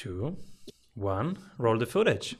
two, 0.00 0.34
one. 0.94 1.36
Roll 1.58 1.76
the 1.76 1.84
footage. 1.84 2.36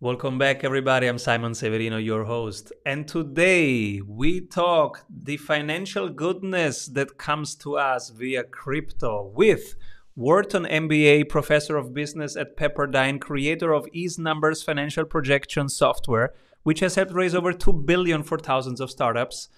Welcome 0.00 0.38
back, 0.38 0.64
everybody. 0.64 1.08
I'm 1.08 1.18
Simon 1.18 1.54
Severino, 1.54 1.98
your 1.98 2.24
host. 2.24 2.72
And 2.86 3.06
today 3.06 4.00
we 4.00 4.40
talk 4.40 5.04
the 5.10 5.36
financial 5.36 6.08
goodness 6.08 6.86
that 6.86 7.18
comes 7.18 7.54
to 7.56 7.76
us 7.76 8.08
via 8.08 8.44
crypto 8.44 9.30
with 9.36 9.74
Wharton 10.16 10.64
MBA, 10.64 11.28
professor 11.28 11.76
of 11.76 11.92
business 11.92 12.34
at 12.34 12.56
Pepperdine, 12.56 13.20
creator 13.20 13.74
of 13.74 13.86
EZ 13.94 14.18
Numbers 14.18 14.62
financial 14.62 15.04
projection 15.04 15.68
software, 15.68 16.32
which 16.62 16.80
has 16.80 16.94
helped 16.94 17.12
raise 17.12 17.34
over 17.34 17.52
2 17.52 17.72
billion 17.72 18.22
for 18.22 18.38
thousands 18.38 18.80
of 18.80 18.90
startups. 18.90 19.48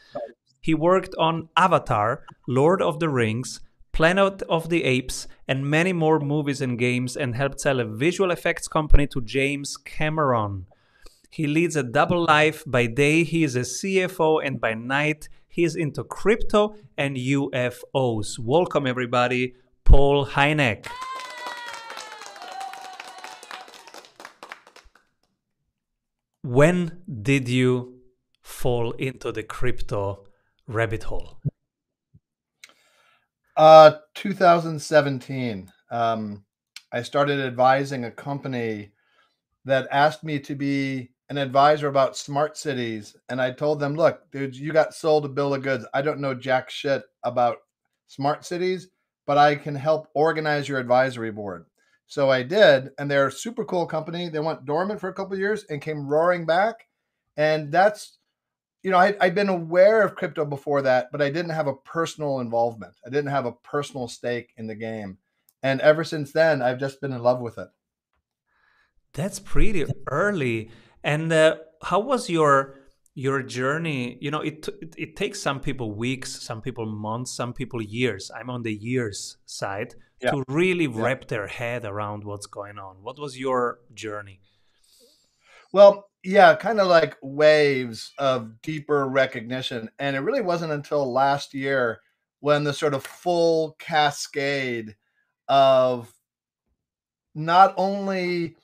He 0.60 0.74
worked 0.74 1.14
on 1.18 1.48
Avatar, 1.56 2.24
Lord 2.46 2.80
of 2.80 3.00
the 3.00 3.08
Rings, 3.08 3.60
Planet 3.92 4.42
of 4.48 4.68
the 4.68 4.84
Apes, 4.84 5.26
and 5.46 5.68
many 5.68 5.92
more 5.92 6.18
movies 6.18 6.60
and 6.60 6.78
games, 6.78 7.16
and 7.16 7.34
helped 7.34 7.60
sell 7.60 7.80
a 7.80 7.84
visual 7.84 8.30
effects 8.30 8.68
company 8.68 9.06
to 9.08 9.20
James 9.20 9.76
Cameron. 9.76 10.66
He 11.30 11.46
leads 11.46 11.76
a 11.76 11.82
double 11.82 12.24
life. 12.24 12.62
By 12.66 12.86
day, 12.86 13.24
he 13.24 13.42
is 13.42 13.56
a 13.56 13.60
CFO, 13.60 14.44
and 14.44 14.60
by 14.60 14.74
night, 14.74 15.28
he 15.48 15.64
is 15.64 15.76
into 15.76 16.04
crypto 16.04 16.76
and 16.96 17.16
UFOs. 17.16 18.38
Welcome, 18.38 18.86
everybody, 18.86 19.54
Paul 19.84 20.26
Hynek. 20.26 20.86
When 26.42 27.02
did 27.22 27.48
you 27.48 28.00
fall 28.40 28.90
into 28.92 29.30
the 29.30 29.44
crypto 29.44 30.26
rabbit 30.66 31.04
hole? 31.04 31.38
Uh, 33.56 33.92
2017. 34.14 35.70
Um, 35.90 36.44
I 36.90 37.02
started 37.02 37.38
advising 37.38 38.04
a 38.04 38.10
company 38.10 38.90
that 39.64 39.86
asked 39.92 40.24
me 40.24 40.40
to 40.40 40.56
be 40.56 41.10
an 41.28 41.38
advisor 41.38 41.86
about 41.86 42.16
smart 42.16 42.56
cities. 42.56 43.16
And 43.28 43.40
I 43.40 43.52
told 43.52 43.78
them, 43.78 43.94
look, 43.94 44.30
dude, 44.32 44.56
you 44.56 44.72
got 44.72 44.94
sold 44.94 45.24
a 45.24 45.28
bill 45.28 45.54
of 45.54 45.62
goods. 45.62 45.86
I 45.94 46.02
don't 46.02 46.20
know 46.20 46.34
jack 46.34 46.70
shit 46.70 47.04
about 47.22 47.58
smart 48.08 48.44
cities, 48.44 48.88
but 49.26 49.38
I 49.38 49.54
can 49.54 49.76
help 49.76 50.08
organize 50.12 50.68
your 50.68 50.80
advisory 50.80 51.30
board. 51.30 51.66
So 52.06 52.30
I 52.30 52.42
did. 52.42 52.90
And 52.98 53.10
they're 53.10 53.28
a 53.28 53.32
super 53.32 53.64
cool 53.64 53.86
company. 53.86 54.28
They 54.28 54.40
went 54.40 54.64
dormant 54.64 55.00
for 55.00 55.08
a 55.08 55.14
couple 55.14 55.38
years 55.38 55.64
and 55.68 55.80
came 55.80 56.06
roaring 56.06 56.46
back. 56.46 56.88
And 57.36 57.72
that's 57.72 58.18
you 58.82 58.90
know, 58.90 58.98
I, 58.98 59.14
I'd 59.20 59.34
been 59.34 59.48
aware 59.48 60.02
of 60.02 60.16
crypto 60.16 60.44
before 60.44 60.82
that, 60.82 61.10
but 61.12 61.22
I 61.22 61.30
didn't 61.30 61.52
have 61.52 61.68
a 61.68 61.74
personal 61.74 62.40
involvement. 62.40 62.94
I 63.06 63.10
didn't 63.10 63.30
have 63.30 63.46
a 63.46 63.52
personal 63.52 64.08
stake 64.08 64.52
in 64.56 64.66
the 64.66 64.74
game. 64.74 65.18
And 65.62 65.80
ever 65.80 66.02
since 66.02 66.32
then, 66.32 66.60
I've 66.60 66.80
just 66.80 67.00
been 67.00 67.12
in 67.12 67.22
love 67.22 67.40
with 67.40 67.58
it. 67.58 67.68
That's 69.12 69.38
pretty 69.38 69.84
early. 70.08 70.70
And 71.04 71.32
uh, 71.32 71.56
how 71.82 72.00
was 72.00 72.28
your 72.28 72.78
your 73.14 73.42
journey? 73.42 74.18
You 74.20 74.30
know, 74.30 74.40
it, 74.40 74.66
it 74.80 74.94
it 74.98 75.16
takes 75.16 75.40
some 75.40 75.60
people 75.60 75.92
weeks, 75.94 76.42
some 76.42 76.60
people 76.60 76.86
months, 76.86 77.30
some 77.30 77.52
people 77.52 77.82
years. 77.82 78.30
I'm 78.34 78.50
on 78.50 78.62
the 78.62 78.74
years 78.74 79.36
side 79.44 79.94
yeah. 80.22 80.30
to 80.30 80.44
really 80.48 80.86
yeah. 80.86 81.02
wrap 81.02 81.28
their 81.28 81.46
head 81.46 81.84
around 81.84 82.24
what's 82.24 82.46
going 82.46 82.78
on. 82.78 83.02
What 83.02 83.18
was 83.18 83.38
your 83.38 83.80
journey? 83.94 84.40
Well, 85.72 86.08
yeah, 86.22 86.54
kind 86.54 86.80
of 86.80 86.86
like 86.86 87.16
waves 87.22 88.12
of 88.18 88.60
deeper 88.62 89.08
recognition. 89.08 89.90
And 89.98 90.14
it 90.16 90.20
really 90.20 90.42
wasn't 90.42 90.72
until 90.72 91.10
last 91.10 91.54
year 91.54 92.00
when 92.40 92.64
the 92.64 92.72
sort 92.72 92.94
of 92.94 93.04
full 93.04 93.76
cascade 93.78 94.96
of 95.48 96.12
not 97.34 97.74
only 97.76 98.56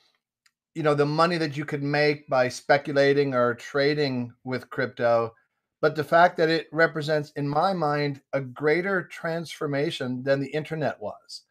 you 0.75 0.83
know 0.83 0.93
the 0.93 1.05
money 1.05 1.37
that 1.37 1.57
you 1.57 1.65
could 1.65 1.83
make 1.83 2.27
by 2.29 2.47
speculating 2.47 3.33
or 3.33 3.55
trading 3.55 4.31
with 4.43 4.69
crypto 4.69 5.33
but 5.81 5.95
the 5.95 6.03
fact 6.03 6.37
that 6.37 6.49
it 6.49 6.67
represents 6.71 7.31
in 7.31 7.47
my 7.47 7.73
mind 7.73 8.21
a 8.33 8.41
greater 8.41 9.03
transformation 9.03 10.23
than 10.23 10.39
the 10.39 10.49
internet 10.49 11.01
was 11.01 11.43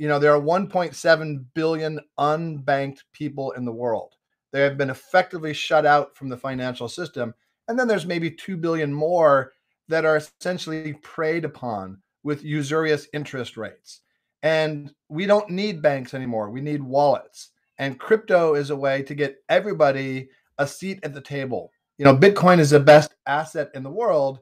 you 0.00 0.08
know 0.08 0.18
there 0.18 0.34
are 0.34 0.40
1.7 0.40 1.44
billion 1.54 2.00
unbanked 2.18 3.02
people 3.12 3.52
in 3.52 3.64
the 3.64 3.72
world 3.72 4.16
they 4.52 4.62
have 4.62 4.76
been 4.76 4.90
effectively 4.90 5.52
shut 5.52 5.86
out 5.86 6.16
from 6.16 6.28
the 6.28 6.36
financial 6.36 6.88
system. 6.88 7.34
And 7.68 7.78
then 7.78 7.86
there's 7.86 8.06
maybe 8.06 8.30
2 8.30 8.56
billion 8.56 8.92
more 8.92 9.52
that 9.88 10.04
are 10.04 10.16
essentially 10.16 10.94
preyed 10.94 11.44
upon 11.44 11.98
with 12.22 12.44
usurious 12.44 13.06
interest 13.12 13.56
rates. 13.56 14.00
And 14.42 14.92
we 15.08 15.26
don't 15.26 15.50
need 15.50 15.82
banks 15.82 16.14
anymore. 16.14 16.50
We 16.50 16.60
need 16.60 16.82
wallets. 16.82 17.50
And 17.78 17.98
crypto 17.98 18.54
is 18.54 18.70
a 18.70 18.76
way 18.76 19.02
to 19.02 19.14
get 19.14 19.42
everybody 19.48 20.28
a 20.58 20.66
seat 20.66 21.00
at 21.02 21.14
the 21.14 21.20
table. 21.20 21.72
You 21.98 22.04
know, 22.04 22.16
Bitcoin 22.16 22.58
is 22.58 22.70
the 22.70 22.80
best 22.80 23.14
asset 23.26 23.70
in 23.74 23.82
the 23.82 23.90
world. 23.90 24.40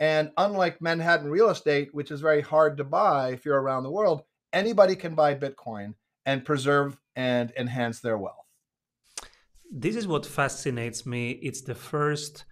And 0.00 0.30
unlike 0.36 0.82
Manhattan 0.82 1.30
real 1.30 1.50
estate, 1.50 1.94
which 1.94 2.10
is 2.10 2.20
very 2.20 2.42
hard 2.42 2.76
to 2.76 2.84
buy 2.84 3.30
if 3.30 3.44
you're 3.44 3.60
around 3.60 3.84
the 3.84 3.90
world, 3.90 4.24
anybody 4.52 4.96
can 4.96 5.14
buy 5.14 5.34
Bitcoin 5.34 5.94
and 6.24 6.44
preserve 6.44 6.98
and 7.14 7.52
enhance 7.56 8.00
their 8.00 8.18
wealth 8.18 8.46
this 9.70 9.96
is 9.96 10.06
what 10.06 10.26
fascinates 10.26 11.06
me. 11.06 11.32
It's 11.42 11.62
the 11.62 11.74
first 11.74 12.44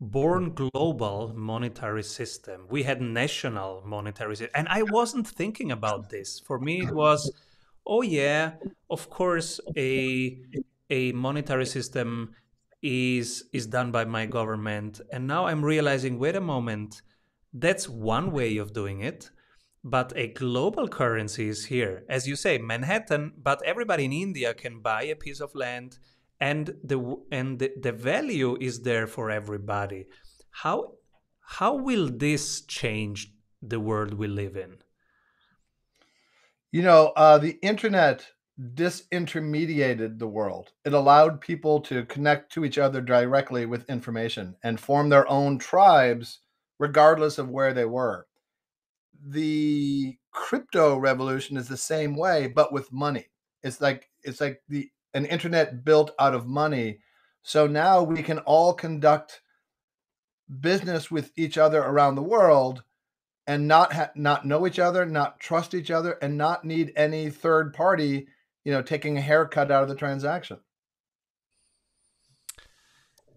born 0.00 0.54
global 0.54 1.34
monetary 1.34 2.02
system. 2.02 2.66
We 2.70 2.84
had 2.84 3.00
national 3.00 3.82
monetary 3.84 4.36
system. 4.36 4.52
And 4.54 4.68
I 4.68 4.82
wasn't 4.82 5.26
thinking 5.26 5.72
about 5.72 6.10
this. 6.10 6.40
For 6.40 6.58
me, 6.58 6.80
it 6.82 6.92
was, 6.92 7.30
oh 7.86 8.02
yeah, 8.02 8.52
of 8.90 9.10
course, 9.10 9.60
a 9.76 10.38
a 10.90 11.12
monetary 11.12 11.66
system 11.66 12.34
is 12.80 13.44
is 13.52 13.66
done 13.66 13.90
by 13.90 14.04
my 14.04 14.26
government. 14.26 15.00
And 15.12 15.26
now 15.26 15.46
I'm 15.46 15.64
realizing, 15.64 16.18
wait 16.18 16.36
a 16.36 16.40
moment, 16.40 17.02
that's 17.52 17.88
one 17.88 18.30
way 18.30 18.56
of 18.56 18.72
doing 18.72 19.00
it. 19.00 19.30
But 19.90 20.12
a 20.16 20.28
global 20.28 20.86
currency 20.86 21.48
is 21.48 21.64
here. 21.64 22.04
As 22.10 22.28
you 22.28 22.36
say, 22.36 22.58
Manhattan, 22.58 23.32
but 23.42 23.62
everybody 23.64 24.04
in 24.04 24.12
India 24.12 24.52
can 24.52 24.80
buy 24.80 25.04
a 25.04 25.16
piece 25.16 25.40
of 25.40 25.54
land 25.54 25.98
and 26.40 26.74
the 26.84 27.16
and 27.32 27.58
the, 27.58 27.72
the 27.80 27.92
value 27.92 28.58
is 28.60 28.82
there 28.82 29.06
for 29.06 29.30
everybody. 29.30 30.06
How 30.50 30.92
how 31.40 31.74
will 31.74 32.10
this 32.10 32.60
change 32.66 33.32
the 33.62 33.80
world 33.80 34.12
we 34.14 34.26
live 34.26 34.56
in? 34.56 34.76
You 36.70 36.82
know 36.82 37.12
uh, 37.16 37.38
the 37.38 37.58
internet 37.62 38.26
disintermediated 38.60 40.18
the 40.18 40.28
world. 40.28 40.72
It 40.84 40.92
allowed 40.92 41.40
people 41.40 41.80
to 41.82 42.04
connect 42.04 42.52
to 42.52 42.64
each 42.66 42.76
other 42.76 43.00
directly 43.00 43.64
with 43.64 43.88
information 43.88 44.56
and 44.62 44.78
form 44.78 45.08
their 45.08 45.26
own 45.28 45.58
tribes 45.58 46.40
regardless 46.78 47.38
of 47.38 47.48
where 47.48 47.72
they 47.72 47.86
were 47.86 48.27
the 49.26 50.16
crypto 50.32 50.96
revolution 50.96 51.56
is 51.56 51.68
the 51.68 51.76
same 51.76 52.16
way 52.16 52.46
but 52.46 52.72
with 52.72 52.92
money 52.92 53.26
it's 53.62 53.80
like 53.80 54.08
it's 54.22 54.40
like 54.40 54.62
the 54.68 54.90
an 55.14 55.26
internet 55.26 55.84
built 55.84 56.12
out 56.18 56.34
of 56.34 56.46
money. 56.46 56.98
So 57.42 57.66
now 57.66 58.02
we 58.02 58.22
can 58.22 58.38
all 58.40 58.74
conduct 58.74 59.40
business 60.60 61.10
with 61.10 61.32
each 61.36 61.58
other 61.58 61.80
around 61.80 62.14
the 62.14 62.22
world 62.22 62.82
and 63.46 63.66
not 63.66 63.92
ha- 63.92 64.10
not 64.14 64.46
know 64.46 64.66
each 64.66 64.78
other, 64.78 65.06
not 65.06 65.40
trust 65.40 65.74
each 65.74 65.90
other, 65.90 66.12
and 66.20 66.36
not 66.36 66.64
need 66.64 66.92
any 66.96 67.30
third 67.30 67.72
party, 67.72 68.28
you 68.64 68.72
know, 68.72 68.82
taking 68.82 69.16
a 69.16 69.22
haircut 69.22 69.70
out 69.70 69.82
of 69.82 69.88
the 69.88 69.94
transaction. 69.94 70.58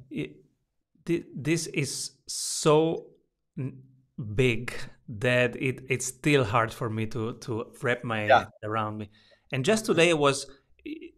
It, 0.09 0.36
this 1.06 1.68
is 1.68 2.12
so 2.28 3.08
big 4.35 4.73
that 5.19 5.55
it 5.61 5.84
it's 5.90 6.05
still 6.05 6.43
hard 6.43 6.73
for 6.73 6.90
me 6.90 7.05
to 7.08 7.34
to 7.34 7.72
wrap 7.81 8.03
my 8.03 8.25
yeah. 8.28 8.40
head 8.40 8.47
around 8.63 8.97
me. 8.97 9.09
And 9.52 9.66
just 9.66 9.85
today 9.85 10.13
was 10.13 10.47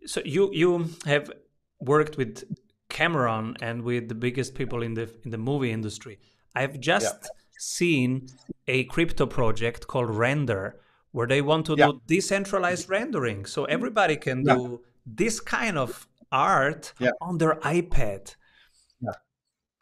so 0.05 0.21
you 0.25 0.49
you 0.53 0.89
have 1.05 1.31
worked 1.79 2.17
with 2.17 2.43
Cameron 2.89 3.55
and 3.61 3.83
with 3.83 4.09
the 4.09 4.15
biggest 4.15 4.55
people 4.55 4.81
in 4.81 4.95
the 4.95 5.09
in 5.23 5.31
the 5.31 5.37
movie 5.37 5.71
industry. 5.71 6.19
I've 6.55 6.79
just 6.79 7.17
yeah. 7.21 7.29
seen 7.59 8.27
a 8.67 8.85
crypto 8.85 9.25
project 9.25 9.87
called 9.87 10.09
Render 10.09 10.79
where 11.11 11.27
they 11.27 11.41
want 11.41 11.67
to 11.67 11.75
yeah. 11.77 11.87
do 11.87 12.01
decentralized 12.07 12.89
rendering 12.89 13.45
so 13.45 13.63
mm-hmm. 13.63 13.71
everybody 13.71 14.15
can 14.15 14.43
do 14.43 14.81
this 15.05 15.39
kind 15.39 15.77
of 15.77 16.07
art 16.31 16.93
on 17.21 17.37
their 17.37 17.55
iPad. 17.61 18.35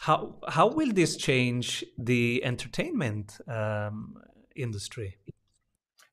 How 0.08 0.36
how 0.48 0.68
will 0.68 0.92
this 0.92 1.16
change 1.16 1.86
the 1.98 2.44
entertainment 2.44 3.40
um, 3.48 4.16
industry? 4.56 5.18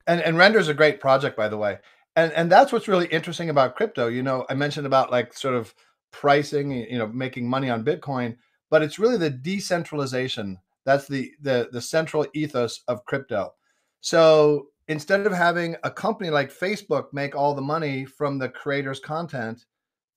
And 0.07 0.21
and 0.21 0.37
Render 0.37 0.59
is 0.59 0.69
a 0.69 0.75
great 0.75 1.01
project, 1.01 1.37
by 1.37 1.49
the 1.49 1.59
way 1.59 1.79
and 2.17 2.33
and 2.33 2.51
that's 2.51 2.73
what's 2.73 2.89
really 2.89 3.07
interesting 3.09 3.51
about 3.51 3.77
crypto 3.77 4.09
you 4.09 4.23
know 4.23 4.47
i 4.49 4.55
mentioned 4.55 4.87
about 4.87 5.11
like 5.11 5.35
sort 5.35 5.55
of 5.55 5.75
pricing 6.11 6.71
you 6.73 6.97
know 6.97 7.07
making 7.07 7.47
money 7.47 7.69
on 7.69 7.85
bitcoin 7.85 8.35
but 8.71 8.83
it's 8.83 8.99
really 8.99 9.19
the 9.19 9.29
decentralization 9.29 10.59
that's 10.89 11.07
the 11.07 11.33
the 11.43 11.69
the 11.71 11.83
central 11.83 12.27
ethos 12.33 12.83
of 12.89 13.05
crypto. 13.05 13.53
So 14.01 14.69
instead 14.89 15.27
of 15.27 15.35
having 15.35 15.77
a 15.85 15.91
company 15.91 16.31
like 16.31 16.51
Facebook 16.51 17.13
make 17.13 17.37
all 17.37 17.55
the 17.55 17.61
money 17.61 18.07
from 18.07 18.39
the 18.39 18.49
creator's 18.49 18.99
content, 18.99 19.67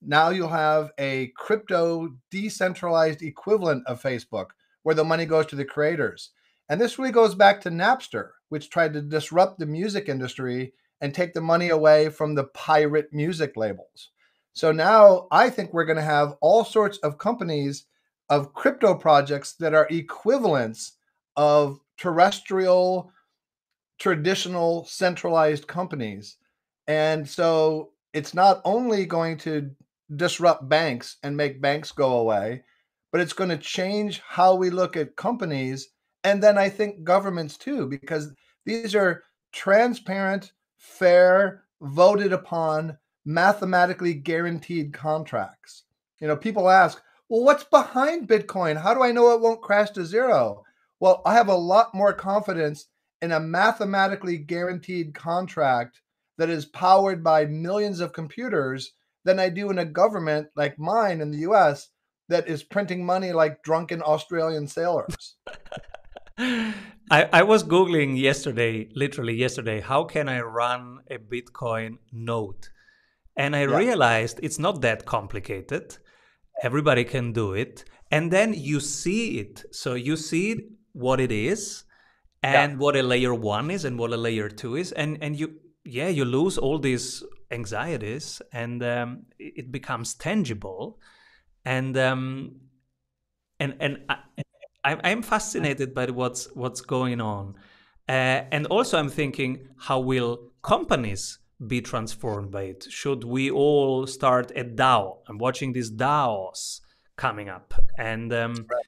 now 0.04 0.30
you'll 0.30 0.48
have 0.48 0.90
a 0.98 1.32
crypto 1.36 2.10
decentralized 2.30 3.22
equivalent 3.22 3.86
of 3.86 4.02
Facebook 4.02 4.46
where 4.82 4.94
the 4.94 5.04
money 5.04 5.26
goes 5.26 5.46
to 5.46 5.56
the 5.56 5.64
creators. 5.64 6.30
And 6.68 6.80
this 6.80 6.98
really 6.98 7.12
goes 7.12 7.34
back 7.34 7.60
to 7.62 7.70
Napster, 7.70 8.30
which 8.48 8.70
tried 8.70 8.94
to 8.94 9.02
disrupt 9.02 9.58
the 9.58 9.66
music 9.66 10.08
industry 10.08 10.72
and 11.00 11.14
take 11.14 11.34
the 11.34 11.40
money 11.40 11.68
away 11.68 12.08
from 12.08 12.34
the 12.34 12.44
pirate 12.44 13.12
music 13.12 13.56
labels. 13.56 14.10
So 14.52 14.72
now 14.72 15.28
I 15.30 15.50
think 15.50 15.72
we're 15.72 15.84
going 15.84 15.96
to 15.96 16.02
have 16.02 16.36
all 16.40 16.64
sorts 16.64 16.98
of 16.98 17.18
companies 17.18 17.86
of 18.28 18.54
crypto 18.54 18.94
projects 18.94 19.54
that 19.54 19.74
are 19.74 19.86
equivalents 19.90 20.92
of 21.36 21.80
terrestrial, 21.96 23.10
traditional, 23.98 24.84
centralized 24.84 25.66
companies. 25.66 26.36
And 26.86 27.28
so 27.28 27.90
it's 28.12 28.34
not 28.34 28.60
only 28.64 29.06
going 29.06 29.38
to 29.38 29.70
disrupt 30.16 30.68
banks 30.68 31.16
and 31.22 31.36
make 31.36 31.60
banks 31.60 31.92
go 31.92 32.18
away, 32.18 32.64
but 33.10 33.20
it's 33.20 33.32
going 33.32 33.50
to 33.50 33.56
change 33.56 34.20
how 34.26 34.54
we 34.54 34.70
look 34.70 34.96
at 34.96 35.16
companies. 35.16 35.88
And 36.24 36.42
then 36.42 36.58
I 36.58 36.68
think 36.68 37.04
governments 37.04 37.56
too, 37.56 37.86
because 37.86 38.32
these 38.64 38.94
are 38.94 39.24
transparent, 39.52 40.52
fair, 40.78 41.64
voted 41.80 42.32
upon, 42.32 42.96
mathematically 43.24 44.14
guaranteed 44.14 44.92
contracts. 44.92 45.84
You 46.20 46.28
know, 46.28 46.36
people 46.36 46.68
ask, 46.68 47.00
well, 47.28 47.44
what's 47.44 47.64
behind 47.64 48.28
Bitcoin? 48.28 48.80
How 48.80 48.94
do 48.94 49.02
I 49.02 49.12
know 49.12 49.30
it 49.30 49.40
won't 49.40 49.62
crash 49.62 49.90
to 49.90 50.04
zero? 50.04 50.64
Well, 51.00 51.22
I 51.24 51.34
have 51.34 51.48
a 51.48 51.54
lot 51.54 51.94
more 51.94 52.12
confidence 52.12 52.86
in 53.22 53.32
a 53.32 53.40
mathematically 53.40 54.38
guaranteed 54.38 55.14
contract 55.14 56.00
that 56.38 56.50
is 56.50 56.66
powered 56.66 57.22
by 57.22 57.46
millions 57.46 58.00
of 58.00 58.12
computers 58.12 58.92
than 59.24 59.38
I 59.38 59.48
do 59.48 59.70
in 59.70 59.78
a 59.78 59.84
government 59.84 60.48
like 60.56 60.78
mine 60.78 61.20
in 61.20 61.30
the 61.30 61.38
US 61.38 61.88
that 62.28 62.48
is 62.48 62.62
printing 62.62 63.04
money 63.04 63.32
like 63.32 63.62
drunken 63.62 64.02
Australian 64.02 64.66
sailors. 64.66 65.36
I, 66.38 67.28
I 67.32 67.42
was 67.42 67.62
Googling 67.62 68.18
yesterday, 68.18 68.88
literally 68.94 69.34
yesterday, 69.34 69.80
how 69.80 70.04
can 70.04 70.28
I 70.28 70.40
run 70.40 71.00
a 71.10 71.18
Bitcoin 71.18 71.98
node? 72.10 72.68
And 73.36 73.54
I 73.54 73.60
yeah. 73.60 73.76
realized 73.76 74.40
it's 74.42 74.58
not 74.58 74.80
that 74.80 75.04
complicated 75.04 75.98
everybody 76.62 77.04
can 77.04 77.32
do 77.32 77.52
it 77.52 77.84
and 78.10 78.30
then 78.30 78.54
you 78.54 78.80
see 78.80 79.38
it 79.38 79.64
so 79.72 79.94
you 79.94 80.16
see 80.16 80.60
what 80.92 81.20
it 81.20 81.32
is 81.32 81.84
and 82.42 82.72
yeah. 82.72 82.78
what 82.78 82.96
a 82.96 83.02
layer 83.02 83.34
one 83.34 83.70
is 83.70 83.84
and 83.84 83.98
what 83.98 84.12
a 84.12 84.16
layer 84.16 84.48
two 84.48 84.76
is 84.76 84.92
and 84.92 85.18
and 85.20 85.38
you 85.38 85.54
yeah 85.84 86.08
you 86.08 86.24
lose 86.24 86.56
all 86.58 86.78
these 86.78 87.24
anxieties 87.52 88.42
and 88.52 88.82
um, 88.82 89.22
it 89.38 89.70
becomes 89.70 90.14
tangible 90.14 90.98
and 91.64 91.96
um, 91.96 92.56
and 93.60 93.76
and 93.80 93.98
I, 94.84 94.98
I'm 95.04 95.22
fascinated 95.22 95.94
by 95.94 96.06
what's 96.06 96.46
what's 96.54 96.80
going 96.80 97.20
on, 97.20 97.54
uh, 98.08 98.42
and 98.50 98.66
also 98.66 98.98
I'm 98.98 99.08
thinking 99.08 99.68
how 99.78 100.00
will 100.00 100.50
companies 100.62 101.38
be 101.66 101.80
transformed 101.80 102.50
by 102.50 102.62
it? 102.62 102.86
Should 102.90 103.24
we 103.24 103.50
all 103.50 104.06
start 104.06 104.50
a 104.56 104.64
DAO? 104.64 105.18
I'm 105.28 105.38
watching 105.38 105.72
these 105.72 105.90
DAOs 105.90 106.80
coming 107.16 107.48
up, 107.48 107.74
and 107.98 108.32
um, 108.32 108.54
right. 108.54 108.86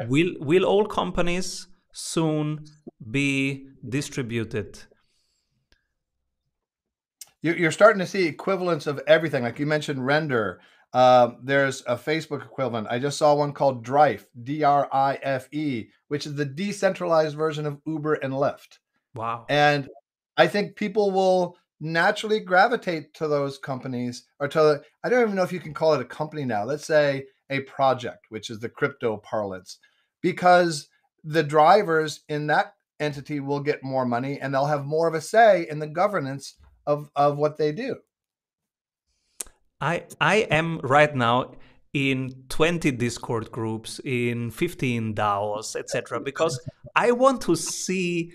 Right. 0.00 0.08
will 0.08 0.34
will 0.40 0.64
all 0.64 0.84
companies 0.84 1.66
soon 1.92 2.66
be 3.10 3.66
distributed? 3.88 4.78
You're 7.42 7.72
starting 7.72 8.00
to 8.00 8.06
see 8.06 8.26
equivalents 8.26 8.86
of 8.86 9.00
everything, 9.06 9.44
like 9.44 9.58
you 9.58 9.66
mentioned, 9.66 10.04
render. 10.04 10.60
Uh, 10.92 11.30
there's 11.42 11.82
a 11.86 11.96
Facebook 11.96 12.44
equivalent. 12.44 12.88
I 12.90 12.98
just 12.98 13.16
saw 13.16 13.34
one 13.34 13.52
called 13.52 13.82
Drife, 13.82 14.26
D 14.42 14.62
R 14.62 14.88
I 14.92 15.18
F 15.22 15.48
E, 15.52 15.88
which 16.08 16.26
is 16.26 16.34
the 16.34 16.44
decentralized 16.44 17.36
version 17.36 17.64
of 17.64 17.80
Uber 17.86 18.14
and 18.14 18.34
Lyft. 18.34 18.78
Wow. 19.14 19.46
And 19.48 19.88
I 20.36 20.48
think 20.48 20.76
people 20.76 21.12
will 21.12 21.56
naturally 21.80 22.40
gravitate 22.40 23.14
to 23.14 23.26
those 23.26 23.56
companies 23.56 24.26
or 24.38 24.48
to 24.48 24.82
I 25.02 25.08
don't 25.08 25.22
even 25.22 25.34
know 25.34 25.42
if 25.42 25.52
you 25.52 25.60
can 25.60 25.72
call 25.72 25.94
it 25.94 26.00
a 26.02 26.04
company 26.04 26.44
now. 26.44 26.64
Let's 26.64 26.86
say 26.86 27.24
a 27.48 27.60
project, 27.60 28.26
which 28.28 28.50
is 28.50 28.58
the 28.58 28.68
crypto 28.68 29.16
parlance, 29.16 29.78
because 30.20 30.88
the 31.24 31.42
drivers 31.42 32.20
in 32.28 32.46
that 32.48 32.74
entity 32.98 33.40
will 33.40 33.60
get 33.60 33.82
more 33.82 34.04
money 34.04 34.40
and 34.40 34.52
they'll 34.52 34.66
have 34.66 34.84
more 34.84 35.08
of 35.08 35.14
a 35.14 35.20
say 35.20 35.66
in 35.70 35.78
the 35.78 35.86
governance 35.86 36.56
of, 36.86 37.10
of 37.16 37.38
what 37.38 37.56
they 37.56 37.72
do. 37.72 37.96
I 39.80 40.04
I 40.20 40.36
am 40.50 40.78
right 40.80 41.14
now 41.14 41.52
in 41.92 42.44
20 42.48 42.92
discord 42.92 43.50
groups 43.50 44.00
in 44.04 44.50
15 44.50 45.14
daos 45.14 45.74
etc 45.74 46.20
because 46.20 46.60
i 46.94 47.10
want 47.10 47.40
to 47.40 47.56
see 47.56 48.30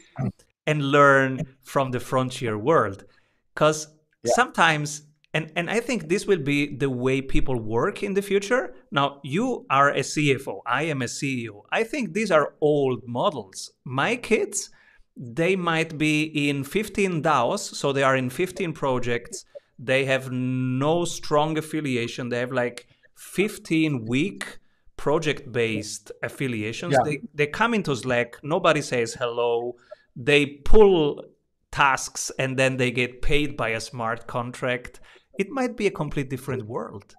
and 0.68 0.92
learn 0.92 1.40
from 1.64 1.92
the 1.92 2.00
frontier 2.00 2.58
world 2.58 3.06
because 3.54 3.88
yeah. 4.26 4.34
sometimes 4.36 5.04
and 5.34 5.54
and 5.56 5.70
i 5.70 5.80
think 5.80 6.10
this 6.10 6.28
will 6.28 6.40
be 6.40 6.76
the 6.76 6.90
way 6.90 7.22
people 7.22 7.58
work 7.58 8.04
in 8.04 8.14
the 8.14 8.22
future 8.22 8.76
now 8.92 9.22
you 9.24 9.66
are 9.70 9.92
a 9.92 10.02
cfo 10.02 10.60
i 10.66 10.84
am 10.84 11.02
a 11.02 11.06
ceo 11.06 11.62
i 11.72 11.82
think 11.82 12.14
these 12.14 12.32
are 12.32 12.56
old 12.60 13.08
models 13.08 13.72
my 13.86 14.18
kids 14.18 14.70
they 15.18 15.56
might 15.56 15.98
be 15.98 16.50
in 16.50 16.64
15 16.64 17.22
daos 17.22 17.60
so 17.60 17.94
they 17.94 18.04
are 18.04 18.16
in 18.16 18.30
15 18.30 18.74
projects. 18.74 19.46
They 19.80 20.06
have 20.06 20.32
no 20.32 21.06
strong 21.06 21.58
affiliation. 21.58 22.30
They 22.30 22.40
have 22.40 22.52
like 22.52 22.88
15 23.16 24.06
week 24.06 24.58
project 24.98 25.52
based 25.52 26.12
affiliations. 26.24 26.94
Yeah. 26.94 27.00
they 27.04 27.20
they 27.34 27.48
come 27.48 27.74
into 27.74 27.96
slack 27.96 28.38
nobody 28.44 28.82
says 28.82 29.14
hello. 29.14 29.76
They 30.16 30.46
pull 30.46 31.24
tasks 31.72 32.32
and 32.40 32.58
then 32.58 32.78
they 32.78 32.92
get 32.92 33.22
paid 33.22 33.58
by 33.58 33.70
a 33.70 33.82
smart 33.82 34.28
contract. 34.28 35.00
It 35.38 35.50
might 35.50 35.76
be 35.76 35.88
a 35.88 35.92
complete 35.92 36.30
different 36.30 36.64
world. 36.68 37.16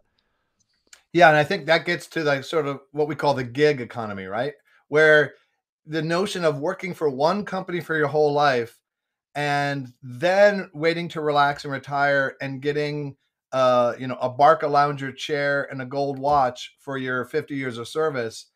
Yeah 1.13 1.29
and 1.29 1.37
i 1.37 1.45
think 1.45 1.65
that 1.67 1.87
gets 1.87 2.07
to 2.09 2.23
like 2.23 2.45
sort 2.45 2.67
of 2.67 2.81
what 2.93 3.09
we 3.09 3.15
call 3.15 3.33
the 3.35 3.45
gig 3.45 3.81
economy 3.81 4.27
right? 4.27 4.53
Where 4.89 5.35
the 5.87 6.03
notion 6.03 6.45
of 6.45 6.59
working 6.59 6.95
for 6.95 7.09
one 7.09 7.45
company 7.45 7.81
for 7.81 7.97
your 7.97 8.09
whole 8.09 8.33
life 8.33 8.79
and 9.35 9.93
then 10.03 10.71
waiting 10.73 11.09
to 11.09 11.21
relax 11.21 11.65
and 11.65 11.73
retire 11.73 12.37
and 12.41 12.63
getting 12.63 13.17
uh, 13.53 13.95
you 13.99 14.07
know 14.07 14.17
a 14.21 14.31
Barcalounger 14.31 15.17
chair 15.17 15.69
and 15.71 15.81
a 15.81 15.87
gold 15.87 16.19
watch 16.19 16.75
for 16.81 16.99
your 16.99 17.25
50 17.27 17.55
years 17.55 17.79
of 17.79 17.87
service 17.87 18.47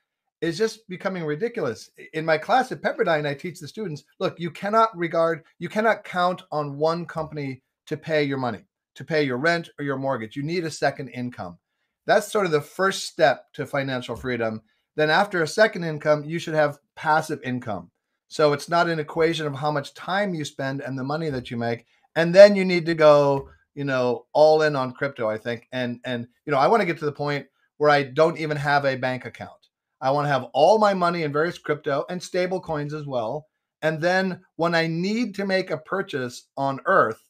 is 0.40 0.57
just 0.57 0.88
becoming 0.88 1.25
ridiculous. 1.25 1.90
In 2.14 2.25
my 2.25 2.38
class 2.38 2.73
at 2.73 2.81
Pepperdine, 2.81 3.26
I 3.26 3.35
teach 3.35 3.61
the 3.61 3.69
students 3.69 4.05
look, 4.19 4.40
you 4.40 4.50
cannot 4.50 4.97
regard, 4.97 5.45
you 5.59 5.69
cannot 5.69 6.05
count 6.05 6.43
on 6.50 6.78
one 6.78 7.05
company 7.05 7.62
to 7.87 7.97
pay 7.97 8.23
your 8.23 8.38
money, 8.38 8.64
to 8.95 9.05
pay 9.05 9.23
your 9.23 9.37
rent 9.37 9.69
or 9.78 9.85
your 9.85 9.99
mortgage. 9.99 10.37
You 10.37 10.43
need 10.43 10.64
a 10.64 10.71
second 10.71 11.09
income. 11.09 11.59
That's 12.07 12.33
sort 12.33 12.47
of 12.47 12.52
the 12.52 12.61
first 12.61 13.07
step 13.07 13.52
to 13.55 13.66
financial 13.66 14.16
freedom. 14.16 14.62
Then, 14.97 15.11
after 15.11 15.43
a 15.43 15.47
second 15.47 15.85
income, 15.85 16.25
you 16.25 16.38
should 16.38 16.55
have 16.55 16.78
passive 17.00 17.40
income. 17.42 17.90
So 18.28 18.52
it's 18.52 18.69
not 18.69 18.90
an 18.90 18.99
equation 18.99 19.47
of 19.47 19.54
how 19.54 19.71
much 19.71 19.95
time 19.95 20.35
you 20.35 20.45
spend 20.45 20.83
and 20.83 20.99
the 20.99 21.02
money 21.02 21.30
that 21.30 21.50
you 21.50 21.57
make. 21.57 21.87
And 22.14 22.35
then 22.35 22.54
you 22.54 22.64
need 22.64 22.85
to 22.87 22.95
go, 22.95 23.49
you 23.75 23.85
know, 23.85 24.26
all 24.35 24.61
in 24.61 24.76
on 24.76 24.92
crypto, 24.92 25.26
I 25.26 25.38
think. 25.38 25.66
And, 25.73 26.00
and, 26.04 26.28
you 26.45 26.52
know, 26.52 26.59
I 26.59 26.66
want 26.66 26.83
to 26.83 26.87
get 26.87 26.99
to 26.99 27.07
the 27.07 27.12
point 27.12 27.47
where 27.78 27.88
I 27.88 28.02
don't 28.02 28.38
even 28.38 28.59
have 28.59 28.85
a 28.85 28.97
bank 28.97 29.25
account. 29.25 29.69
I 30.02 30.11
want 30.11 30.26
to 30.26 30.33
have 30.33 30.49
all 30.52 30.78
my 30.78 30.92
money 30.92 31.23
in 31.23 31.33
various 31.33 31.57
crypto 31.57 32.04
and 32.11 32.23
stable 32.23 32.61
coins 32.61 32.92
as 32.92 33.07
well. 33.07 33.47
And 33.80 34.02
then 34.02 34.42
when 34.57 34.75
I 34.75 34.87
need 34.87 35.35
to 35.37 35.47
make 35.47 35.71
a 35.71 35.78
purchase 35.78 36.49
on 36.54 36.80
Earth, 36.85 37.25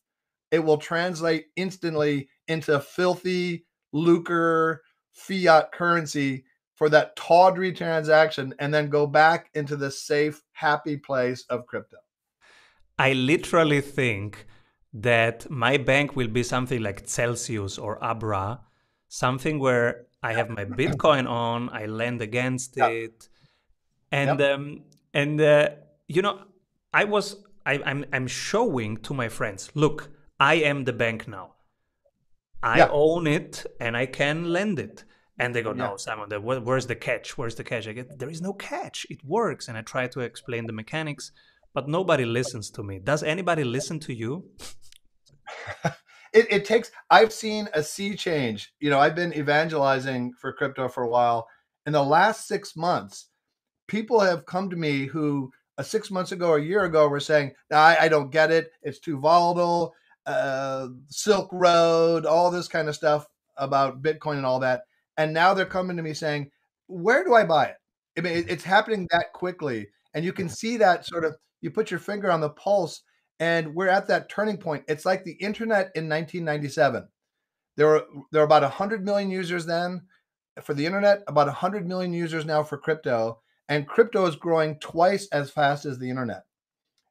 it 0.50 0.58
will 0.58 0.78
translate 0.78 1.46
instantly 1.54 2.28
into 2.48 2.80
filthy 2.80 3.66
lucre 3.92 4.82
fiat 5.12 5.70
currency 5.70 6.44
for 6.80 6.88
that 6.88 7.14
tawdry 7.14 7.72
transaction 7.75 8.54
and 8.58 8.72
then 8.72 8.88
go 8.88 9.06
back 9.06 9.50
into 9.52 9.76
the 9.76 9.90
safe, 9.90 10.40
happy 10.52 10.96
place 10.96 11.44
of 11.50 11.66
crypto. 11.66 11.99
I 12.99 13.12
literally 13.12 13.82
think 13.82 14.46
that 14.94 15.50
my 15.50 15.76
bank 15.76 16.16
will 16.16 16.28
be 16.28 16.42
something 16.42 16.82
like 16.82 17.06
Celsius 17.06 17.76
or 17.76 18.02
Abra, 18.02 18.60
something 19.08 19.58
where 19.58 20.06
I 20.22 20.32
have 20.32 20.49
my 20.49 20.64
Bitcoin 20.64 21.28
on, 21.44 21.68
I 21.68 21.84
lend 21.84 22.22
against 22.22 22.78
yep. 22.78 22.90
it, 22.90 23.28
and 24.10 24.40
yep. 24.40 24.54
um, 24.54 24.84
and 25.12 25.38
uh, 25.38 25.68
you 26.08 26.22
know, 26.22 26.40
I 26.94 27.04
was 27.04 27.44
I, 27.66 27.82
I'm 27.84 28.06
I'm 28.10 28.26
showing 28.26 28.96
to 29.02 29.12
my 29.12 29.28
friends, 29.28 29.70
look, 29.75 30.08
I 30.38 30.54
am 30.54 30.84
the 30.84 30.94
bank 30.94 31.28
now. 31.28 31.56
I 32.62 32.78
yep. 32.78 32.90
own 32.90 33.26
it 33.26 33.66
and 33.78 33.99
I 33.99 34.06
can 34.06 34.44
lend 34.50 34.78
it. 34.78 35.04
And 35.40 35.54
they 35.54 35.62
go, 35.62 35.73
no, 35.73 35.92
yeah. 35.92 35.97
Simon, 35.97 36.28
the, 36.28 36.38
where's 36.38 36.87
the 36.87 36.94
catch? 36.94 37.38
Where's 37.38 37.54
the 37.54 37.64
catch? 37.64 37.88
I 37.88 37.92
get, 37.92 38.18
there 38.18 38.28
is 38.28 38.42
no 38.42 38.52
catch. 38.52 39.06
It 39.09 39.25
works. 39.25 39.68
And 39.68 39.78
I 39.78 39.80
try 39.80 40.06
to 40.09 40.20
explain 40.20 40.66
the 40.66 40.75
mechanics, 40.75 41.32
but 41.73 41.88
nobody 41.88 42.26
listens 42.26 42.68
to 42.73 42.82
me. 42.82 42.99
Does 42.99 43.23
anybody 43.23 43.64
listen 43.64 43.99
to 44.00 44.12
you? 44.12 44.50
it, 46.35 46.47
it 46.50 46.64
takes, 46.66 46.90
I've 47.09 47.32
seen 47.32 47.70
a 47.73 47.82
sea 47.82 48.16
change. 48.16 48.75
You 48.80 48.90
know, 48.90 49.00
I've 49.00 49.14
been 49.14 49.32
evangelizing 49.32 50.35
for 50.38 50.52
crypto 50.52 50.88
for 50.88 51.04
a 51.04 51.09
while. 51.09 51.49
In 51.87 51.94
the 51.94 52.04
last 52.04 52.47
six 52.47 52.76
months, 52.76 53.30
people 53.88 54.20
have 54.20 54.44
come 54.44 54.68
to 54.68 54.76
me 54.76 55.06
who 55.06 55.50
uh, 55.78 55.82
six 55.82 56.11
months 56.11 56.32
ago 56.32 56.50
or 56.50 56.59
a 56.59 56.62
year 56.62 56.85
ago 56.85 57.09
were 57.09 57.18
saying, 57.18 57.52
I, 57.73 57.97
I 57.99 58.09
don't 58.09 58.30
get 58.30 58.50
it. 58.50 58.73
It's 58.82 58.99
too 58.99 59.18
volatile. 59.18 59.94
Uh, 60.26 60.88
Silk 61.09 61.49
Road, 61.50 62.26
all 62.26 62.50
this 62.50 62.68
kind 62.68 62.90
of 62.90 62.94
stuff 62.94 63.26
about 63.56 64.02
Bitcoin 64.02 64.37
and 64.37 64.44
all 64.44 64.61
that 64.61 64.82
and 65.20 65.34
now 65.34 65.52
they're 65.52 65.66
coming 65.66 65.98
to 65.98 66.02
me 66.02 66.14
saying, 66.14 66.50
"Where 66.86 67.22
do 67.24 67.34
I 67.34 67.44
buy 67.44 67.66
it?" 67.66 67.76
I 68.16 68.22
mean, 68.22 68.46
it's 68.48 68.64
happening 68.64 69.06
that 69.10 69.34
quickly, 69.34 69.90
and 70.14 70.24
you 70.24 70.32
can 70.32 70.48
see 70.48 70.78
that 70.78 71.04
sort 71.04 71.26
of. 71.26 71.36
You 71.60 71.70
put 71.70 71.90
your 71.90 72.00
finger 72.00 72.30
on 72.30 72.40
the 72.40 72.48
pulse, 72.48 73.02
and 73.38 73.74
we're 73.74 73.88
at 73.88 74.06
that 74.06 74.30
turning 74.30 74.56
point. 74.56 74.84
It's 74.88 75.04
like 75.04 75.24
the 75.24 75.34
internet 75.34 75.90
in 75.94 76.08
1997. 76.08 77.06
There 77.76 77.86
were 77.86 78.06
there 78.32 78.40
were 78.40 78.46
about 78.46 78.62
100 78.62 79.04
million 79.04 79.30
users 79.30 79.66
then 79.66 80.06
for 80.62 80.72
the 80.72 80.86
internet, 80.86 81.22
about 81.28 81.48
100 81.48 81.86
million 81.86 82.14
users 82.14 82.46
now 82.46 82.62
for 82.62 82.78
crypto, 82.78 83.42
and 83.68 83.86
crypto 83.86 84.24
is 84.24 84.36
growing 84.36 84.78
twice 84.78 85.28
as 85.32 85.50
fast 85.50 85.84
as 85.84 85.98
the 85.98 86.08
internet. 86.08 86.44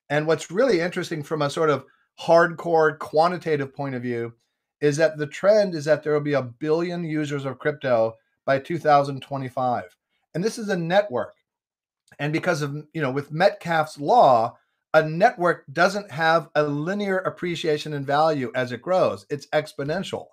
And 0.09 0.25
what's 0.25 0.49
really 0.49 0.81
interesting 0.81 1.21
from 1.21 1.43
a 1.43 1.49
sort 1.51 1.69
of 1.69 1.85
hardcore 2.19 2.97
quantitative 2.97 3.71
point 3.75 3.93
of 3.93 4.01
view 4.01 4.33
is 4.81 4.97
that 4.97 5.17
the 5.17 5.27
trend 5.27 5.75
is 5.75 5.85
that 5.85 6.03
there 6.03 6.13
will 6.13 6.21
be 6.21 6.33
a 6.33 6.41
billion 6.41 7.03
users 7.03 7.45
of 7.45 7.59
crypto 7.59 8.15
by 8.45 8.59
2025. 8.59 9.97
And 10.33 10.43
this 10.43 10.57
is 10.57 10.69
a 10.69 10.77
network. 10.77 11.35
And 12.17 12.33
because 12.33 12.61
of, 12.61 12.75
you 12.93 13.01
know, 13.01 13.11
with 13.11 13.31
Metcalfe's 13.31 13.99
law, 13.99 14.57
a 14.93 15.07
network 15.07 15.65
doesn't 15.71 16.11
have 16.11 16.49
a 16.55 16.63
linear 16.63 17.19
appreciation 17.19 17.93
in 17.93 18.05
value 18.05 18.51
as 18.55 18.71
it 18.71 18.81
grows, 18.81 19.25
it's 19.29 19.47
exponential. 19.47 20.27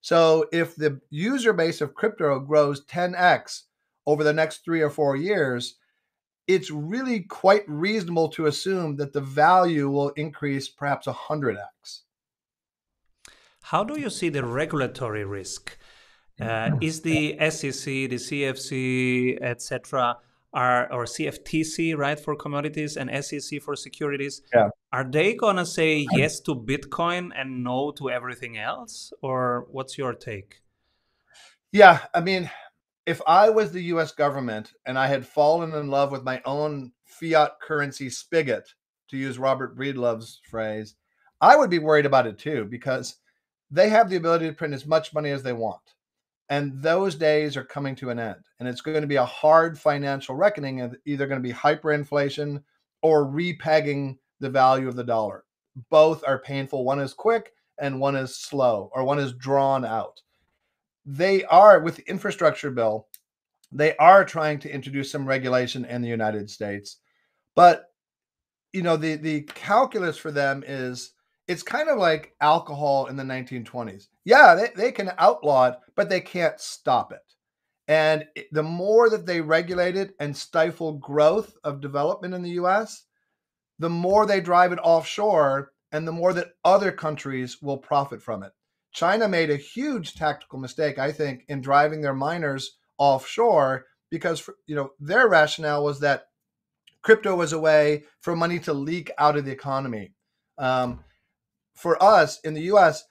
So 0.00 0.46
if 0.52 0.76
the 0.76 1.00
user 1.10 1.52
base 1.52 1.80
of 1.80 1.94
crypto 1.94 2.40
grows 2.40 2.84
10x 2.86 3.62
over 4.06 4.24
the 4.24 4.32
next 4.32 4.64
three 4.64 4.82
or 4.82 4.90
four 4.90 5.16
years, 5.16 5.76
it's 6.48 6.70
really 6.70 7.20
quite 7.20 7.62
reasonable 7.68 8.28
to 8.30 8.46
assume 8.46 8.96
that 8.96 9.12
the 9.12 9.20
value 9.20 9.88
will 9.88 10.10
increase 10.10 10.68
perhaps 10.68 11.06
100x. 11.06 12.01
How 13.72 13.82
do 13.84 13.98
you 13.98 14.10
see 14.10 14.28
the 14.28 14.44
regulatory 14.44 15.24
risk? 15.24 15.78
Uh, 16.38 16.72
is 16.82 17.00
the 17.00 17.38
SEC, 17.48 17.84
the 18.12 18.20
CFC, 18.26 19.40
etc., 19.40 20.18
are 20.52 20.92
or 20.92 21.06
CFTC, 21.06 21.96
right, 21.96 22.20
for 22.20 22.36
commodities 22.36 22.98
and 22.98 23.08
SEC 23.24 23.62
for 23.62 23.74
securities? 23.74 24.42
Yeah. 24.54 24.68
Are 24.92 25.10
they 25.10 25.34
gonna 25.34 25.64
say 25.64 26.06
yes 26.12 26.38
to 26.40 26.54
Bitcoin 26.54 27.30
and 27.34 27.64
no 27.64 27.92
to 27.92 28.10
everything 28.10 28.58
else, 28.58 29.10
or 29.22 29.66
what's 29.70 29.96
your 29.96 30.12
take? 30.12 30.60
Yeah, 31.72 32.00
I 32.12 32.20
mean, 32.20 32.50
if 33.06 33.22
I 33.26 33.48
was 33.48 33.72
the 33.72 33.84
U.S. 33.94 34.12
government 34.12 34.74
and 34.84 34.98
I 34.98 35.06
had 35.06 35.26
fallen 35.26 35.72
in 35.72 35.88
love 35.88 36.12
with 36.12 36.24
my 36.24 36.42
own 36.44 36.92
fiat 37.06 37.52
currency 37.62 38.10
spigot, 38.10 38.68
to 39.08 39.16
use 39.16 39.38
Robert 39.38 39.74
Breedlove's 39.78 40.42
phrase, 40.50 40.94
I 41.40 41.56
would 41.56 41.70
be 41.70 41.78
worried 41.78 42.04
about 42.04 42.26
it 42.26 42.38
too 42.38 42.66
because 42.66 43.16
they 43.72 43.88
have 43.88 44.08
the 44.08 44.16
ability 44.16 44.46
to 44.46 44.52
print 44.52 44.74
as 44.74 44.86
much 44.86 45.14
money 45.14 45.30
as 45.30 45.42
they 45.42 45.54
want. 45.54 45.80
And 46.50 46.80
those 46.82 47.14
days 47.14 47.56
are 47.56 47.64
coming 47.64 47.94
to 47.96 48.10
an 48.10 48.18
end. 48.18 48.44
And 48.60 48.68
it's 48.68 48.82
going 48.82 49.00
to 49.00 49.06
be 49.06 49.16
a 49.16 49.24
hard 49.24 49.78
financial 49.78 50.34
reckoning 50.34 50.82
of 50.82 50.94
either 51.06 51.26
going 51.26 51.42
to 51.42 51.48
be 51.48 51.54
hyperinflation 51.54 52.62
or 53.00 53.24
repegging 53.26 54.18
the 54.40 54.50
value 54.50 54.86
of 54.86 54.94
the 54.94 55.02
dollar. 55.02 55.44
Both 55.88 56.22
are 56.26 56.38
painful. 56.38 56.84
One 56.84 57.00
is 57.00 57.14
quick 57.14 57.54
and 57.78 57.98
one 57.98 58.14
is 58.14 58.36
slow, 58.36 58.90
or 58.94 59.02
one 59.02 59.18
is 59.18 59.32
drawn 59.32 59.84
out. 59.86 60.20
They 61.06 61.42
are, 61.44 61.80
with 61.80 61.96
the 61.96 62.08
infrastructure 62.08 62.70
bill, 62.70 63.08
they 63.72 63.96
are 63.96 64.24
trying 64.24 64.58
to 64.60 64.72
introduce 64.72 65.10
some 65.10 65.26
regulation 65.26 65.86
in 65.86 66.02
the 66.02 66.08
United 66.08 66.50
States. 66.50 66.98
But, 67.56 67.86
you 68.74 68.82
know, 68.82 68.98
the, 68.98 69.16
the 69.16 69.40
calculus 69.42 70.18
for 70.18 70.30
them 70.30 70.62
is 70.66 71.12
it's 71.48 71.62
kind 71.62 71.88
of 71.88 71.98
like 71.98 72.34
alcohol 72.40 73.06
in 73.06 73.16
the 73.16 73.22
1920s. 73.22 74.06
Yeah, 74.24 74.54
they, 74.54 74.70
they 74.74 74.92
can 74.92 75.12
outlaw 75.18 75.68
it, 75.68 75.74
but 75.96 76.08
they 76.08 76.20
can't 76.20 76.60
stop 76.60 77.12
it. 77.12 77.20
And 77.88 78.24
the 78.52 78.62
more 78.62 79.10
that 79.10 79.26
they 79.26 79.40
regulate 79.40 79.96
it 79.96 80.14
and 80.20 80.36
stifle 80.36 80.92
growth 80.92 81.54
of 81.64 81.80
development 81.80 82.34
in 82.34 82.42
the 82.42 82.50
US, 82.62 83.04
the 83.78 83.90
more 83.90 84.24
they 84.24 84.40
drive 84.40 84.72
it 84.72 84.78
offshore 84.82 85.72
and 85.90 86.06
the 86.06 86.12
more 86.12 86.32
that 86.32 86.52
other 86.64 86.92
countries 86.92 87.60
will 87.60 87.76
profit 87.76 88.22
from 88.22 88.42
it. 88.42 88.52
China 88.92 89.28
made 89.28 89.50
a 89.50 89.56
huge 89.56 90.14
tactical 90.14 90.58
mistake, 90.58 90.98
I 90.98 91.12
think, 91.12 91.44
in 91.48 91.60
driving 91.60 92.00
their 92.00 92.14
miners 92.14 92.78
offshore 92.98 93.86
because 94.10 94.48
you 94.66 94.76
know 94.76 94.92
their 95.00 95.28
rationale 95.28 95.82
was 95.82 96.00
that 96.00 96.26
crypto 97.02 97.34
was 97.34 97.52
a 97.52 97.58
way 97.58 98.04
for 98.20 98.36
money 98.36 98.58
to 98.60 98.72
leak 98.72 99.10
out 99.18 99.36
of 99.36 99.44
the 99.44 99.50
economy. 99.50 100.12
Um, 100.58 101.02
for 101.82 102.00
us 102.02 102.38
in 102.44 102.54
the 102.54 102.62
US, 102.72 103.04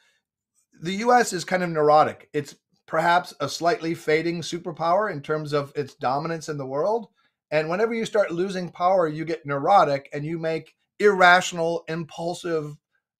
the 0.81 0.95
US 1.05 1.33
is 1.33 1.43
kind 1.43 1.61
of 1.61 1.69
neurotic. 1.69 2.29
It's 2.33 2.55
perhaps 2.87 3.33
a 3.41 3.49
slightly 3.49 3.93
fading 3.93 4.41
superpower 4.41 5.11
in 5.11 5.21
terms 5.21 5.51
of 5.51 5.73
its 5.75 5.93
dominance 5.95 6.47
in 6.47 6.57
the 6.57 6.65
world. 6.65 7.07
And 7.51 7.69
whenever 7.69 7.93
you 7.93 8.05
start 8.05 8.31
losing 8.31 8.69
power, 8.69 9.09
you 9.09 9.25
get 9.25 9.45
neurotic 9.45 10.09
and 10.13 10.25
you 10.25 10.39
make 10.39 10.73
irrational, 10.99 11.83
impulsive 11.89 12.77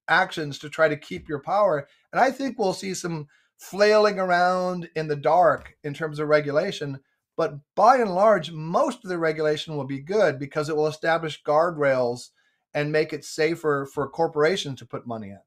actions 0.07 0.57
to 0.59 0.69
try 0.69 0.87
to 0.87 0.95
keep 0.95 1.27
your 1.27 1.41
power. 1.41 1.85
And 2.13 2.21
I 2.21 2.31
think 2.31 2.57
we'll 2.57 2.73
see 2.73 2.93
some 2.93 3.27
flailing 3.57 4.19
around 4.19 4.89
in 4.95 5.07
the 5.07 5.17
dark 5.17 5.75
in 5.83 5.93
terms 5.93 6.19
of 6.19 6.29
regulation. 6.29 6.99
But 7.35 7.55
by 7.75 7.97
and 7.97 8.15
large, 8.15 8.51
most 8.51 9.03
of 9.03 9.09
the 9.09 9.17
regulation 9.17 9.75
will 9.75 9.85
be 9.85 9.99
good 9.99 10.39
because 10.39 10.69
it 10.69 10.75
will 10.77 10.87
establish 10.87 11.43
guardrails 11.43 12.29
and 12.73 12.91
make 12.91 13.13
it 13.13 13.25
safer 13.25 13.87
for 13.93 14.07
corporations 14.09 14.79
to 14.79 14.85
put 14.85 15.07
money 15.07 15.29
in. 15.29 15.39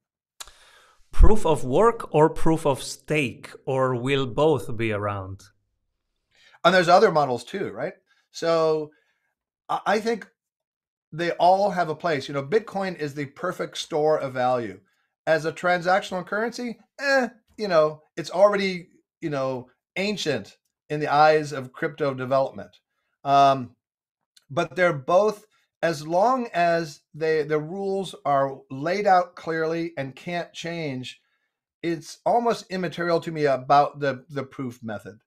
Proof 1.10 1.46
of 1.46 1.64
work 1.64 2.12
or 2.12 2.28
proof 2.28 2.66
of 2.66 2.82
stake, 2.82 3.50
or 3.66 3.94
will 3.94 4.26
both 4.26 4.76
be 4.76 4.92
around? 4.92 5.44
And 6.64 6.74
there's 6.74 6.88
other 6.88 7.12
models 7.12 7.44
too, 7.44 7.70
right? 7.70 7.94
So 8.32 8.90
I 9.68 10.00
think 10.00 10.26
they 11.12 11.30
all 11.32 11.70
have 11.70 11.88
a 11.88 11.94
place. 11.94 12.26
You 12.26 12.34
know, 12.34 12.42
Bitcoin 12.42 12.98
is 12.98 13.14
the 13.14 13.26
perfect 13.26 13.78
store 13.78 14.18
of 14.18 14.34
value. 14.34 14.80
As 15.26 15.44
a 15.44 15.52
transactional 15.52 16.26
currency, 16.26 16.78
eh, 16.98 17.28
you 17.56 17.68
know, 17.68 18.02
it's 18.16 18.30
already, 18.30 18.88
you 19.20 19.30
know, 19.30 19.68
ancient 19.96 20.56
in 20.90 21.00
the 21.00 21.08
eyes 21.08 21.52
of 21.52 21.72
crypto 21.72 22.12
development. 22.12 22.76
Um, 23.22 23.76
but 24.50 24.76
they're 24.76 24.92
both 24.92 25.46
as 25.84 26.06
long 26.06 26.48
as 26.54 27.02
they 27.12 27.42
the 27.42 27.58
rules 27.58 28.14
are 28.24 28.58
laid 28.70 29.06
out 29.06 29.36
clearly 29.36 29.92
and 29.98 30.16
can't 30.16 30.50
change, 30.54 31.20
it's 31.82 32.20
almost 32.24 32.64
immaterial 32.70 33.20
to 33.20 33.30
me 33.30 33.44
about 33.44 34.00
the 34.00 34.24
the 34.30 34.44
proof 34.44 34.82
method. 34.82 35.18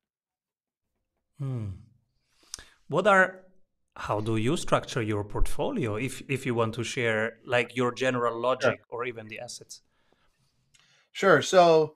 Hmm. 1.38 1.68
What 2.88 3.06
are 3.06 3.44
how 3.96 4.20
do 4.20 4.36
you 4.38 4.58
structure 4.58 5.04
your 5.04 5.24
portfolio 5.24 5.96
if 5.96 6.24
if 6.28 6.44
you 6.48 6.56
want 6.56 6.74
to 6.74 6.84
share 6.84 7.38
like 7.46 7.76
your 7.76 7.92
general 7.94 8.42
logic 8.42 8.80
or 8.90 9.06
even 9.06 9.28
the 9.28 9.40
assets? 9.40 9.84
Sure. 11.12 11.44
So 11.44 11.96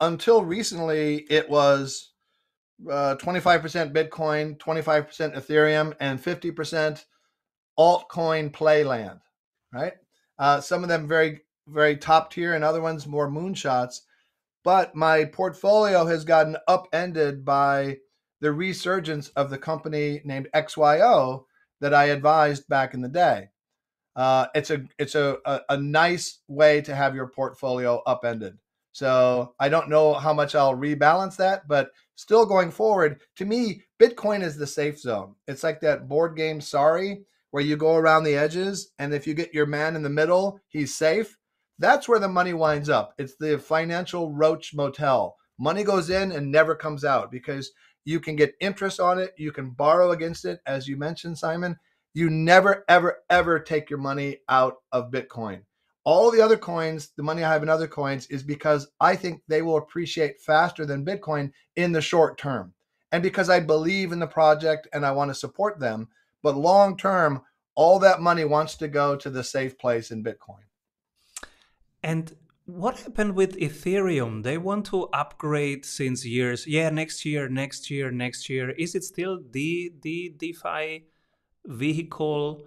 until 0.00 0.42
recently, 0.44 1.26
it 1.28 1.50
was 1.50 2.12
uh, 2.90 3.16
25% 3.20 3.92
Bitcoin, 3.92 4.56
25% 4.56 5.36
Ethereum, 5.36 5.94
and 6.00 6.22
50% 6.22 7.04
altcoin 7.78 8.50
playland, 8.50 9.20
right? 9.72 9.94
Uh, 10.38 10.60
some 10.60 10.82
of 10.82 10.88
them 10.88 11.06
very, 11.06 11.40
very 11.66 11.96
top 11.96 12.32
tier, 12.32 12.54
and 12.54 12.64
other 12.64 12.80
ones 12.80 13.06
more 13.06 13.30
moonshots. 13.30 14.00
But 14.64 14.94
my 14.94 15.24
portfolio 15.24 16.04
has 16.06 16.24
gotten 16.24 16.56
upended 16.66 17.44
by 17.44 17.98
the 18.40 18.52
resurgence 18.52 19.28
of 19.30 19.50
the 19.50 19.58
company 19.58 20.20
named 20.24 20.48
XYO 20.54 21.44
that 21.80 21.94
I 21.94 22.06
advised 22.06 22.68
back 22.68 22.94
in 22.94 23.00
the 23.00 23.08
day. 23.08 23.48
Uh, 24.16 24.46
it's 24.54 24.70
a 24.70 24.84
it's 24.98 25.14
a, 25.14 25.38
a, 25.44 25.60
a 25.70 25.76
nice 25.76 26.40
way 26.48 26.80
to 26.82 26.94
have 26.94 27.14
your 27.14 27.28
portfolio 27.28 28.02
upended. 28.06 28.58
So 28.92 29.54
I 29.60 29.68
don't 29.68 29.88
know 29.88 30.14
how 30.14 30.34
much 30.34 30.56
I'll 30.56 30.74
rebalance 30.76 31.36
that, 31.36 31.68
but 31.68 31.90
still 32.16 32.44
going 32.44 32.72
forward, 32.72 33.20
to 33.36 33.44
me, 33.44 33.82
Bitcoin 34.00 34.42
is 34.42 34.56
the 34.56 34.66
safe 34.66 34.98
zone. 34.98 35.36
It's 35.46 35.62
like 35.62 35.80
that 35.82 36.08
board 36.08 36.36
game 36.36 36.60
Sorry, 36.60 37.22
where 37.50 37.62
you 37.62 37.76
go 37.76 37.96
around 37.96 38.24
the 38.24 38.36
edges, 38.36 38.90
and 38.98 39.14
if 39.14 39.26
you 39.26 39.34
get 39.34 39.54
your 39.54 39.66
man 39.66 39.96
in 39.96 40.02
the 40.02 40.10
middle, 40.10 40.60
he's 40.68 40.94
safe. 40.94 41.36
That's 41.78 42.08
where 42.08 42.18
the 42.18 42.28
money 42.28 42.54
winds 42.54 42.88
up. 42.88 43.14
It's 43.18 43.36
the 43.38 43.58
financial 43.58 44.32
roach 44.32 44.74
motel. 44.74 45.36
Money 45.58 45.84
goes 45.84 46.10
in 46.10 46.32
and 46.32 46.50
never 46.52 46.74
comes 46.74 47.04
out 47.04 47.30
because 47.30 47.70
You 48.04 48.20
can 48.20 48.36
get 48.36 48.54
interest 48.60 49.00
on 49.00 49.18
it. 49.18 49.34
You 49.36 49.52
can 49.52 49.70
borrow 49.70 50.12
against 50.12 50.46
it, 50.46 50.60
as 50.66 50.88
you 50.88 50.96
mentioned, 50.96 51.36
Simon. 51.36 51.76
You 52.14 52.30
never, 52.30 52.84
ever, 52.88 53.18
ever 53.28 53.60
take 53.60 53.90
your 53.90 53.98
money 53.98 54.38
out 54.48 54.76
of 54.92 55.10
Bitcoin. 55.10 55.60
All 56.04 56.30
the 56.30 56.40
other 56.40 56.56
coins, 56.56 57.10
the 57.18 57.22
money 57.22 57.44
I 57.44 57.52
have 57.52 57.62
in 57.62 57.68
other 57.68 57.86
coins, 57.86 58.26
is 58.28 58.42
because 58.42 58.88
I 58.98 59.14
think 59.14 59.42
they 59.46 59.60
will 59.60 59.76
appreciate 59.76 60.40
faster 60.40 60.86
than 60.86 61.04
Bitcoin 61.04 61.52
in 61.76 61.92
the 61.92 62.00
short 62.00 62.38
term. 62.38 62.72
And 63.12 63.22
because 63.22 63.50
I 63.50 63.60
believe 63.60 64.12
in 64.12 64.20
the 64.20 64.26
project 64.26 64.88
and 64.94 65.04
I 65.04 65.10
want 65.10 65.30
to 65.30 65.34
support 65.34 65.78
them. 65.78 66.08
But 66.42 66.56
long 66.56 66.96
term, 66.96 67.42
all 67.74 67.98
that 68.00 68.20
money 68.20 68.44
wants 68.44 68.76
to 68.76 68.88
go 68.88 69.16
to 69.16 69.30
the 69.30 69.44
safe 69.44 69.78
place 69.78 70.10
in 70.10 70.24
Bitcoin. 70.24 70.66
And 72.02 72.34
what 72.66 73.00
happened 73.00 73.34
with 73.34 73.56
Ethereum? 73.56 74.42
They 74.42 74.58
want 74.58 74.86
to 74.86 75.04
upgrade 75.12 75.84
since 75.84 76.24
years. 76.24 76.66
Yeah, 76.66 76.90
next 76.90 77.24
year, 77.24 77.48
next 77.48 77.90
year, 77.90 78.10
next 78.10 78.48
year. 78.48 78.70
Is 78.70 78.94
it 78.94 79.04
still 79.04 79.40
the 79.50 79.92
the 80.02 80.34
DeFi 80.36 81.06
vehicle? 81.64 82.62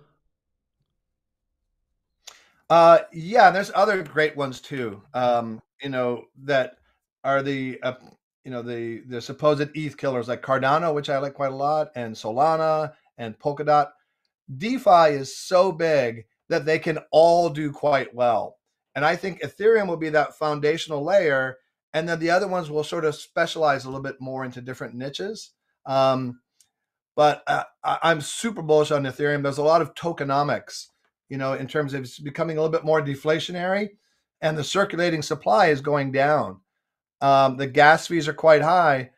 Uh, 2.69 2.99
yeah, 3.11 3.51
there's 3.51 3.71
other 3.75 4.01
great 4.01 4.35
ones 4.35 4.61
too. 4.61 5.01
Um, 5.13 5.61
you 5.81 5.89
know 5.89 6.25
that 6.43 6.77
are 7.23 7.43
the 7.43 7.79
uh, 7.83 7.93
you 8.43 8.51
know 8.51 8.61
the 8.61 9.01
the 9.07 9.21
supposed 9.21 9.69
ETH 9.75 9.97
killers 9.97 10.27
like 10.27 10.41
Cardano, 10.41 10.93
which 10.93 11.09
I 11.09 11.19
like 11.19 11.33
quite 11.33 11.51
a 11.51 11.55
lot, 11.55 11.91
and 11.95 12.15
Solana 12.15 12.93
and 13.21 13.37
Polkadot. 13.39 13.87
DeFi 14.57 15.13
is 15.13 15.37
so 15.37 15.71
big 15.71 16.25
that 16.49 16.65
they 16.65 16.79
can 16.79 16.99
all 17.11 17.49
do 17.49 17.71
quite 17.71 18.13
well. 18.13 18.57
And 18.95 19.05
I 19.05 19.15
think 19.15 19.41
Ethereum 19.41 19.87
will 19.87 19.97
be 19.97 20.09
that 20.09 20.37
foundational 20.37 21.03
layer. 21.03 21.57
And 21.93 22.07
then 22.07 22.19
the 22.19 22.31
other 22.31 22.47
ones 22.47 22.69
will 22.69 22.83
sort 22.83 23.05
of 23.05 23.15
specialize 23.15 23.85
a 23.85 23.87
little 23.87 24.03
bit 24.03 24.19
more 24.19 24.43
into 24.43 24.61
different 24.61 24.95
niches. 24.95 25.51
Um, 25.85 26.41
but 27.15 27.43
uh, 27.47 27.63
I'm 27.83 28.21
super 28.21 28.61
bullish 28.61 28.91
on 28.91 29.03
Ethereum. 29.03 29.43
There's 29.43 29.57
a 29.57 29.63
lot 29.63 29.81
of 29.81 29.93
tokenomics, 29.93 30.87
you 31.29 31.37
know, 31.37 31.53
in 31.53 31.67
terms 31.67 31.93
of 31.93 32.01
it's 32.01 32.19
becoming 32.19 32.57
a 32.57 32.61
little 32.61 32.71
bit 32.71 32.85
more 32.85 33.01
deflationary 33.01 33.89
and 34.41 34.57
the 34.57 34.63
circulating 34.63 35.21
supply 35.21 35.67
is 35.67 35.81
going 35.81 36.11
down. 36.11 36.61
Um, 37.21 37.57
the 37.57 37.67
gas 37.67 38.07
fees 38.07 38.27
are 38.27 38.33
quite 38.33 38.61
high, 38.61 39.11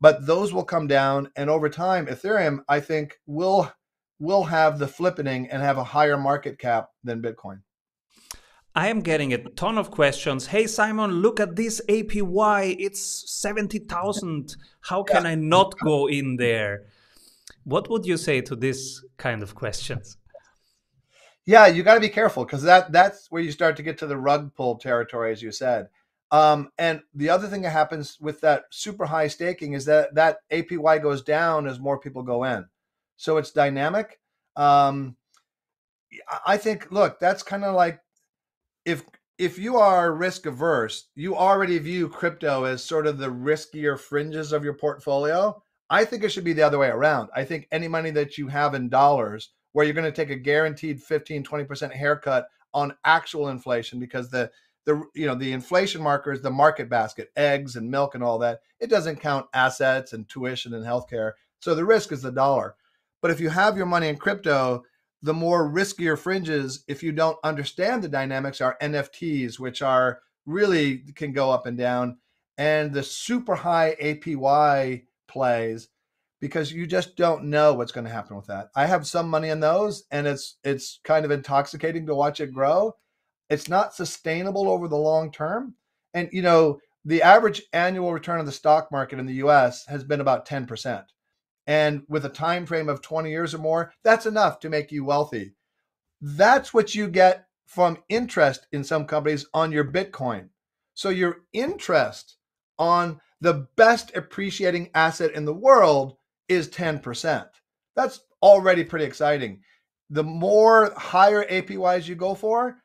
but 0.00 0.26
those 0.26 0.52
will 0.52 0.64
come 0.64 0.86
down. 0.86 1.30
And 1.36 1.48
over 1.48 1.68
time, 1.68 2.06
Ethereum, 2.06 2.60
I 2.68 2.80
think, 2.80 3.20
will 3.26 3.72
will 4.20 4.44
have 4.44 4.78
the 4.78 4.86
flippening 4.86 5.48
and 5.50 5.62
have 5.62 5.78
a 5.78 5.84
higher 5.84 6.16
market 6.16 6.58
cap 6.58 6.90
than 7.02 7.20
Bitcoin. 7.20 7.60
I 8.76 8.88
am 8.88 9.00
getting 9.00 9.32
a 9.32 9.38
ton 9.38 9.78
of 9.78 9.92
questions. 9.92 10.46
Hey, 10.46 10.66
Simon, 10.66 11.22
look 11.22 11.38
at 11.38 11.54
this 11.54 11.80
APY. 11.88 12.76
It's 12.78 13.32
70,000. 13.40 14.56
How 14.80 15.04
can 15.04 15.22
yeah. 15.22 15.30
I 15.30 15.34
not 15.36 15.78
go 15.78 16.08
in 16.08 16.36
there? 16.36 16.86
What 17.62 17.88
would 17.88 18.04
you 18.04 18.16
say 18.16 18.40
to 18.40 18.56
this 18.56 19.04
kind 19.16 19.42
of 19.42 19.54
questions? 19.54 20.16
Yeah, 21.46 21.66
you 21.66 21.82
got 21.82 21.94
to 21.94 22.00
be 22.00 22.08
careful 22.08 22.44
because 22.44 22.62
that 22.62 22.90
that's 22.90 23.30
where 23.30 23.42
you 23.42 23.52
start 23.52 23.76
to 23.76 23.82
get 23.82 23.98
to 23.98 24.06
the 24.06 24.16
rug 24.16 24.54
pull 24.54 24.76
territory, 24.76 25.30
as 25.30 25.42
you 25.42 25.52
said. 25.52 25.88
Um, 26.30 26.70
and 26.78 27.02
the 27.14 27.30
other 27.30 27.46
thing 27.46 27.62
that 27.62 27.70
happens 27.70 28.18
with 28.20 28.40
that 28.40 28.64
super 28.70 29.06
high 29.06 29.28
staking 29.28 29.74
is 29.74 29.84
that 29.84 30.14
that 30.14 30.38
APY 30.50 31.02
goes 31.02 31.22
down 31.22 31.66
as 31.66 31.78
more 31.78 31.98
people 31.98 32.22
go 32.22 32.44
in. 32.44 32.66
So 33.16 33.36
it's 33.36 33.52
dynamic. 33.52 34.18
Um, 34.56 35.16
I 36.46 36.56
think, 36.56 36.90
look, 36.90 37.20
that's 37.20 37.42
kind 37.42 37.64
of 37.64 37.74
like 37.74 38.00
if 38.84 39.04
if 39.38 39.58
you 39.58 39.76
are 39.76 40.14
risk 40.14 40.46
averse, 40.46 41.08
you 41.16 41.36
already 41.36 41.78
view 41.78 42.08
crypto 42.08 42.64
as 42.64 42.84
sort 42.84 43.06
of 43.06 43.18
the 43.18 43.30
riskier 43.30 43.98
fringes 43.98 44.52
of 44.52 44.62
your 44.62 44.74
portfolio. 44.74 45.60
I 45.90 46.04
think 46.04 46.22
it 46.22 46.30
should 46.30 46.44
be 46.44 46.52
the 46.52 46.62
other 46.62 46.78
way 46.78 46.88
around. 46.88 47.30
I 47.34 47.44
think 47.44 47.66
any 47.72 47.88
money 47.88 48.10
that 48.12 48.38
you 48.38 48.46
have 48.48 48.74
in 48.74 48.88
dollars, 48.88 49.50
where 49.72 49.84
you're 49.84 49.94
going 49.94 50.04
to 50.04 50.12
take 50.12 50.30
a 50.30 50.36
guaranteed 50.36 51.02
15, 51.02 51.44
20% 51.44 51.92
haircut 51.92 52.46
on 52.72 52.94
actual 53.04 53.48
inflation 53.48 53.98
because 53.98 54.30
the 54.30 54.50
the 54.86 55.02
you 55.14 55.26
know 55.26 55.34
the 55.34 55.52
inflation 55.52 56.02
marker 56.02 56.32
is 56.32 56.40
the 56.42 56.50
market 56.50 56.88
basket, 56.88 57.30
eggs 57.36 57.76
and 57.76 57.90
milk 57.90 58.14
and 58.14 58.22
all 58.22 58.38
that. 58.38 58.60
It 58.80 58.90
doesn't 58.90 59.20
count 59.20 59.46
assets 59.54 60.12
and 60.12 60.28
tuition 60.28 60.74
and 60.74 60.84
healthcare. 60.84 61.32
So 61.60 61.74
the 61.74 61.84
risk 61.84 62.12
is 62.12 62.22
the 62.22 62.32
dollar. 62.32 62.76
But 63.22 63.30
if 63.30 63.40
you 63.40 63.48
have 63.48 63.76
your 63.76 63.86
money 63.86 64.08
in 64.08 64.16
crypto, 64.16 64.84
the 65.22 65.32
more 65.32 65.66
riskier 65.66 66.18
fringes, 66.18 66.84
if 66.86 67.02
you 67.02 67.12
don't 67.12 67.38
understand 67.42 68.02
the 68.02 68.08
dynamics, 68.08 68.60
are 68.60 68.76
NFTs, 68.82 69.58
which 69.58 69.80
are 69.80 70.20
really 70.44 70.98
can 71.14 71.32
go 71.32 71.50
up 71.50 71.64
and 71.64 71.78
down, 71.78 72.18
and 72.58 72.92
the 72.92 73.02
super 73.02 73.54
high 73.54 73.96
APY 74.00 75.04
plays 75.26 75.88
because 76.40 76.70
you 76.70 76.86
just 76.86 77.16
don't 77.16 77.44
know 77.44 77.72
what's 77.72 77.92
going 77.92 78.04
to 78.04 78.12
happen 78.12 78.36
with 78.36 78.48
that. 78.48 78.68
I 78.76 78.84
have 78.84 79.06
some 79.06 79.30
money 79.30 79.48
in 79.48 79.60
those, 79.60 80.04
and 80.10 80.26
it's 80.26 80.58
it's 80.62 81.00
kind 81.02 81.24
of 81.24 81.30
intoxicating 81.30 82.04
to 82.06 82.14
watch 82.14 82.40
it 82.40 82.52
grow. 82.52 82.94
It's 83.50 83.68
not 83.68 83.94
sustainable 83.94 84.68
over 84.68 84.88
the 84.88 84.96
long 84.96 85.30
term, 85.30 85.74
and 86.12 86.28
you 86.32 86.42
know 86.42 86.80
the 87.04 87.22
average 87.22 87.62
annual 87.72 88.12
return 88.12 88.40
of 88.40 88.46
the 88.46 88.52
stock 88.52 88.90
market 88.90 89.18
in 89.18 89.26
the 89.26 89.34
U.S. 89.34 89.84
has 89.86 90.04
been 90.04 90.20
about 90.20 90.46
ten 90.46 90.66
percent. 90.66 91.04
And 91.66 92.02
with 92.08 92.26
a 92.26 92.30
time 92.30 92.66
frame 92.66 92.90
of 92.90 93.00
20 93.00 93.30
years 93.30 93.54
or 93.54 93.58
more 93.58 93.94
that's 94.02 94.26
enough 94.26 94.60
to 94.60 94.68
make 94.68 94.92
you 94.92 95.02
wealthy. 95.02 95.54
That's 96.20 96.74
what 96.74 96.94
you 96.94 97.08
get 97.08 97.46
from 97.66 97.98
interest 98.10 98.66
in 98.70 98.84
some 98.84 99.06
companies 99.06 99.46
on 99.54 99.72
your 99.72 99.90
bitcoin. 99.90 100.50
So 100.92 101.08
your 101.08 101.38
interest 101.54 102.36
on 102.78 103.18
the 103.40 103.66
best 103.76 104.14
appreciating 104.14 104.90
asset 104.94 105.32
in 105.32 105.46
the 105.46 105.54
world 105.54 106.16
is 106.48 106.68
10% 106.68 107.46
that's 107.94 108.20
already 108.42 108.84
pretty 108.84 109.04
exciting. 109.04 109.60
The 110.10 110.24
more 110.24 110.92
higher 110.96 111.44
apys 111.44 112.06
you 112.06 112.14
go 112.14 112.34
for 112.34 112.76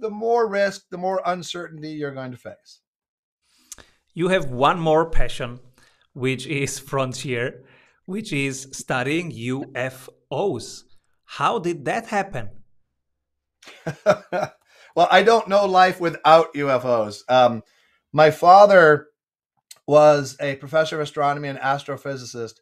the 0.00 0.10
more 0.10 0.48
risk 0.48 0.86
the 0.90 0.98
more 0.98 1.20
uncertainty 1.26 1.90
you're 1.90 2.14
going 2.14 2.30
to 2.30 2.36
face 2.36 2.80
you 4.14 4.28
have 4.28 4.50
one 4.50 4.78
more 4.78 5.08
passion 5.10 5.58
which 6.12 6.46
is 6.46 6.78
frontier 6.90 7.64
which 8.06 8.32
is 8.32 8.68
studying 8.72 9.32
UFOs. 9.32 10.84
How 11.24 11.58
did 11.58 11.84
that 11.84 12.06
happen? 12.06 12.48
well, 14.04 15.08
I 15.10 15.22
don't 15.22 15.48
know 15.48 15.66
life 15.66 16.00
without 16.00 16.54
UFOs. 16.54 17.22
Um, 17.28 17.62
my 18.12 18.30
father 18.30 19.08
was 19.86 20.36
a 20.40 20.56
professor 20.56 20.96
of 20.96 21.02
astronomy 21.02 21.48
and 21.48 21.58
astrophysicist 21.58 22.54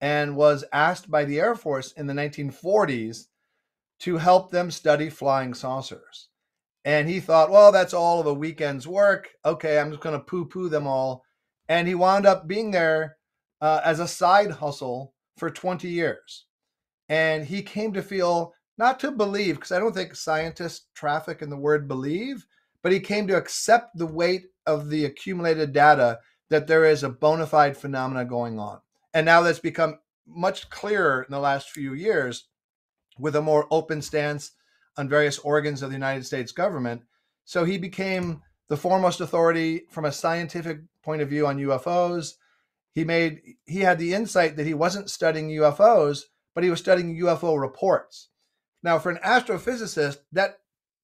and 0.00 0.36
was 0.36 0.64
asked 0.72 1.10
by 1.10 1.24
the 1.24 1.40
Air 1.40 1.54
Force 1.54 1.92
in 1.92 2.06
the 2.06 2.14
1940s 2.14 3.26
to 4.00 4.18
help 4.18 4.50
them 4.50 4.70
study 4.70 5.08
flying 5.08 5.54
saucers. 5.54 6.28
And 6.84 7.08
he 7.08 7.20
thought, 7.20 7.50
well, 7.50 7.72
that's 7.72 7.94
all 7.94 8.20
of 8.20 8.26
a 8.26 8.34
weekend's 8.34 8.86
work. 8.86 9.30
Okay, 9.44 9.78
I'm 9.78 9.90
just 9.90 10.02
going 10.02 10.18
to 10.18 10.24
poo 10.24 10.44
poo 10.44 10.68
them 10.68 10.86
all. 10.86 11.24
And 11.68 11.88
he 11.88 11.94
wound 11.94 12.26
up 12.26 12.46
being 12.46 12.70
there 12.70 13.16
uh, 13.60 13.80
as 13.84 14.00
a 14.00 14.08
side 14.08 14.50
hustle 14.50 15.14
for 15.38 15.50
20 15.50 15.88
years. 15.88 16.44
And 17.08 17.44
he 17.44 17.62
came 17.62 17.92
to 17.94 18.02
feel, 18.02 18.52
not 18.76 19.00
to 19.00 19.10
believe, 19.10 19.56
because 19.56 19.72
I 19.72 19.78
don't 19.78 19.94
think 19.94 20.14
scientists 20.14 20.86
traffic 20.94 21.40
in 21.40 21.48
the 21.48 21.56
word 21.56 21.88
believe, 21.88 22.46
but 22.82 22.92
he 22.92 23.00
came 23.00 23.26
to 23.28 23.36
accept 23.36 23.96
the 23.96 24.06
weight 24.06 24.46
of 24.66 24.90
the 24.90 25.06
accumulated 25.06 25.72
data 25.72 26.18
that 26.50 26.66
there 26.66 26.84
is 26.84 27.02
a 27.02 27.08
bona 27.08 27.46
fide 27.46 27.76
phenomena 27.76 28.24
going 28.24 28.58
on. 28.58 28.80
And 29.14 29.24
now 29.24 29.40
that's 29.40 29.58
become 29.58 29.98
much 30.26 30.68
clearer 30.70 31.22
in 31.22 31.32
the 31.32 31.38
last 31.38 31.70
few 31.70 31.94
years 31.94 32.48
with 33.18 33.36
a 33.36 33.42
more 33.42 33.66
open 33.70 34.02
stance 34.02 34.52
on 34.96 35.08
various 35.08 35.38
organs 35.38 35.82
of 35.82 35.90
the 35.90 35.96
United 35.96 36.24
States 36.24 36.52
government. 36.52 37.02
So 37.44 37.64
he 37.64 37.78
became 37.78 38.42
the 38.68 38.76
foremost 38.76 39.20
authority 39.20 39.82
from 39.90 40.04
a 40.04 40.12
scientific 40.12 40.80
point 41.02 41.22
of 41.22 41.28
view 41.28 41.46
on 41.46 41.58
UFOs 41.58 42.34
he 42.94 43.04
made 43.04 43.56
he 43.66 43.80
had 43.80 43.98
the 43.98 44.14
insight 44.14 44.56
that 44.56 44.66
he 44.66 44.74
wasn't 44.74 45.10
studying 45.10 45.48
UFOs, 45.50 46.22
but 46.54 46.62
he 46.62 46.70
was 46.70 46.78
studying 46.78 47.18
UFO 47.20 47.60
reports. 47.60 48.28
Now, 48.82 48.98
for 48.98 49.10
an 49.10 49.18
astrophysicist, 49.24 50.18
that 50.32 50.58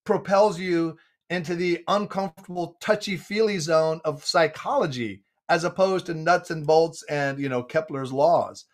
propels 0.04 0.58
you 0.58 0.98
into 1.28 1.54
the 1.54 1.82
uncomfortable, 1.88 2.76
touchy-feely 2.80 3.58
zone 3.58 4.00
of 4.04 4.24
psychology, 4.24 5.22
as 5.48 5.64
opposed 5.64 6.06
to 6.06 6.14
nuts 6.14 6.50
and 6.50 6.66
bolts 6.66 7.02
and 7.04 7.40
you 7.40 7.48
know 7.48 7.62
Kepler's 7.62 8.12
laws. 8.12 8.66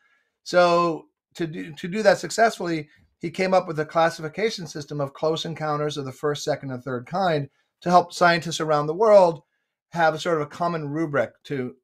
So 0.42 1.06
to 1.34 1.46
do 1.46 1.72
to 1.72 1.88
do 1.88 2.02
that 2.02 2.18
successfully, 2.18 2.90
he 3.18 3.30
came 3.30 3.54
up 3.54 3.66
with 3.66 3.78
a 3.80 3.86
classification 3.86 4.66
system 4.66 5.00
of 5.00 5.14
close 5.14 5.44
encounters 5.44 5.96
of 5.96 6.04
the 6.04 6.12
first, 6.12 6.44
second, 6.44 6.70
and 6.70 6.82
third 6.82 7.06
kind 7.06 7.48
to 7.80 7.90
help 7.90 8.12
scientists 8.12 8.60
around 8.60 8.86
the 8.86 8.94
world 8.94 9.42
have 9.90 10.14
a 10.14 10.18
sort 10.18 10.36
of 10.36 10.42
a 10.42 10.50
common 10.50 10.88
rubric 10.88 11.32
to 11.44 11.74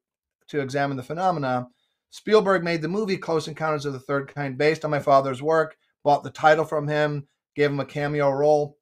to 0.47 0.61
examine 0.61 0.97
the 0.97 1.03
phenomena. 1.03 1.67
Spielberg 2.09 2.63
made 2.63 2.81
the 2.81 2.87
movie 2.87 3.17
Close 3.17 3.47
Encounters 3.47 3.85
of 3.85 3.93
the 3.93 3.99
Third 3.99 4.33
Kind 4.33 4.57
based 4.57 4.85
on 4.85 4.91
my 4.91 4.99
father's 4.99 5.41
work, 5.41 5.75
bought 6.03 6.23
the 6.23 6.29
title 6.29 6.65
from 6.65 6.87
him, 6.87 7.27
gave 7.55 7.71
him 7.71 7.79
a 7.79 7.85
cameo 7.85 8.29
role, 8.29 8.77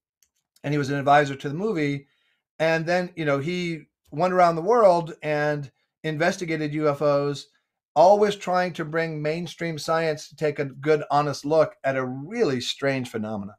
and 0.64 0.74
he 0.74 0.78
was 0.78 0.90
an 0.90 0.98
advisor 0.98 1.36
to 1.36 1.48
the 1.48 1.56
movie. 1.56 2.08
And 2.60 2.86
then, 2.86 3.12
you 3.16 3.26
know, 3.26 3.40
he 3.40 3.84
went 4.12 4.34
around 4.34 4.56
the 4.56 4.62
world 4.62 5.14
and 5.22 5.72
investigated 6.04 6.74
UFOs 6.74 7.46
always 7.96 8.36
trying 8.36 8.74
to 8.74 8.86
bring 8.86 9.22
mainstream 9.22 9.78
science 9.78 10.30
to 10.30 10.36
take 10.36 10.60
a 10.60 10.66
good, 10.66 11.04
honest 11.12 11.46
look 11.46 11.76
at 11.84 11.98
a 11.98 12.06
really 12.06 12.62
strange 12.62 13.10
phenomenon. 13.10 13.56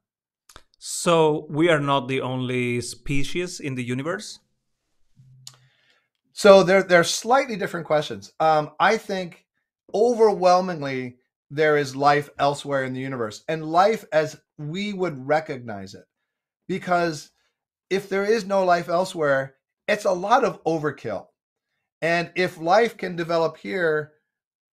So 0.78 1.46
we 1.48 1.68
are 1.68 1.80
not 1.80 2.08
the 2.08 2.20
only 2.20 2.80
species 2.80 3.60
in 3.60 3.74
the 3.74 3.84
universe? 3.84 4.40
So 6.32 6.62
they're, 6.62 6.82
they're 6.82 7.04
slightly 7.04 7.56
different 7.56 7.86
questions. 7.86 8.32
Um, 8.40 8.70
I 8.80 8.96
think 8.96 9.44
overwhelmingly 9.94 11.18
there 11.50 11.76
is 11.76 11.94
life 11.94 12.30
elsewhere 12.38 12.84
in 12.84 12.94
the 12.94 13.00
universe 13.00 13.44
and 13.46 13.70
life 13.70 14.04
as 14.12 14.40
we 14.58 14.92
would 14.92 15.28
recognize 15.28 15.94
it. 15.94 16.04
Because 16.66 17.30
if 17.90 18.08
there 18.08 18.24
is 18.24 18.46
no 18.46 18.64
life 18.64 18.88
elsewhere, 18.88 19.56
it's 19.86 20.06
a 20.06 20.12
lot 20.12 20.44
of 20.44 20.64
overkill. 20.64 21.26
And 22.00 22.32
if 22.34 22.58
life 22.58 22.96
can 22.96 23.14
develop 23.14 23.58
here, 23.58 24.12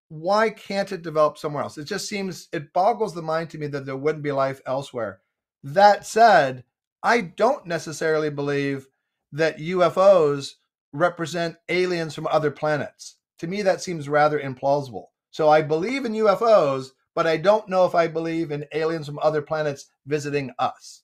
why 0.09 0.49
can't 0.49 0.91
it 0.91 1.03
develop 1.03 1.37
somewhere 1.37 1.63
else? 1.63 1.77
It 1.77 1.85
just 1.85 2.09
seems, 2.09 2.49
it 2.51 2.73
boggles 2.73 3.13
the 3.13 3.21
mind 3.21 3.51
to 3.51 3.57
me 3.57 3.67
that 3.67 3.85
there 3.85 3.95
wouldn't 3.95 4.23
be 4.23 4.31
life 4.31 4.61
elsewhere. 4.65 5.21
That 5.63 6.05
said, 6.05 6.63
I 7.01 7.21
don't 7.21 7.65
necessarily 7.65 8.29
believe 8.29 8.87
that 9.31 9.59
UFOs 9.59 10.53
represent 10.91 11.57
aliens 11.69 12.15
from 12.15 12.27
other 12.27 12.51
planets. 12.51 13.17
To 13.39 13.47
me, 13.47 13.61
that 13.61 13.81
seems 13.81 14.09
rather 14.09 14.39
implausible. 14.39 15.05
So 15.31 15.47
I 15.47 15.61
believe 15.61 16.05
in 16.05 16.13
UFOs, 16.13 16.89
but 17.13 17.27
I 17.27 17.37
don't 17.37 17.69
know 17.69 17.85
if 17.85 17.93
I 17.93 18.07
believe 18.07 18.51
in 18.51 18.65
aliens 18.73 19.05
from 19.05 19.19
other 19.19 19.41
planets 19.41 19.91
visiting 20.07 20.51
us. 20.57 21.03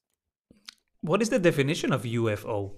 What 1.01 1.21
is 1.21 1.29
the 1.29 1.39
definition 1.39 1.93
of 1.93 2.03
UFO? 2.03 2.73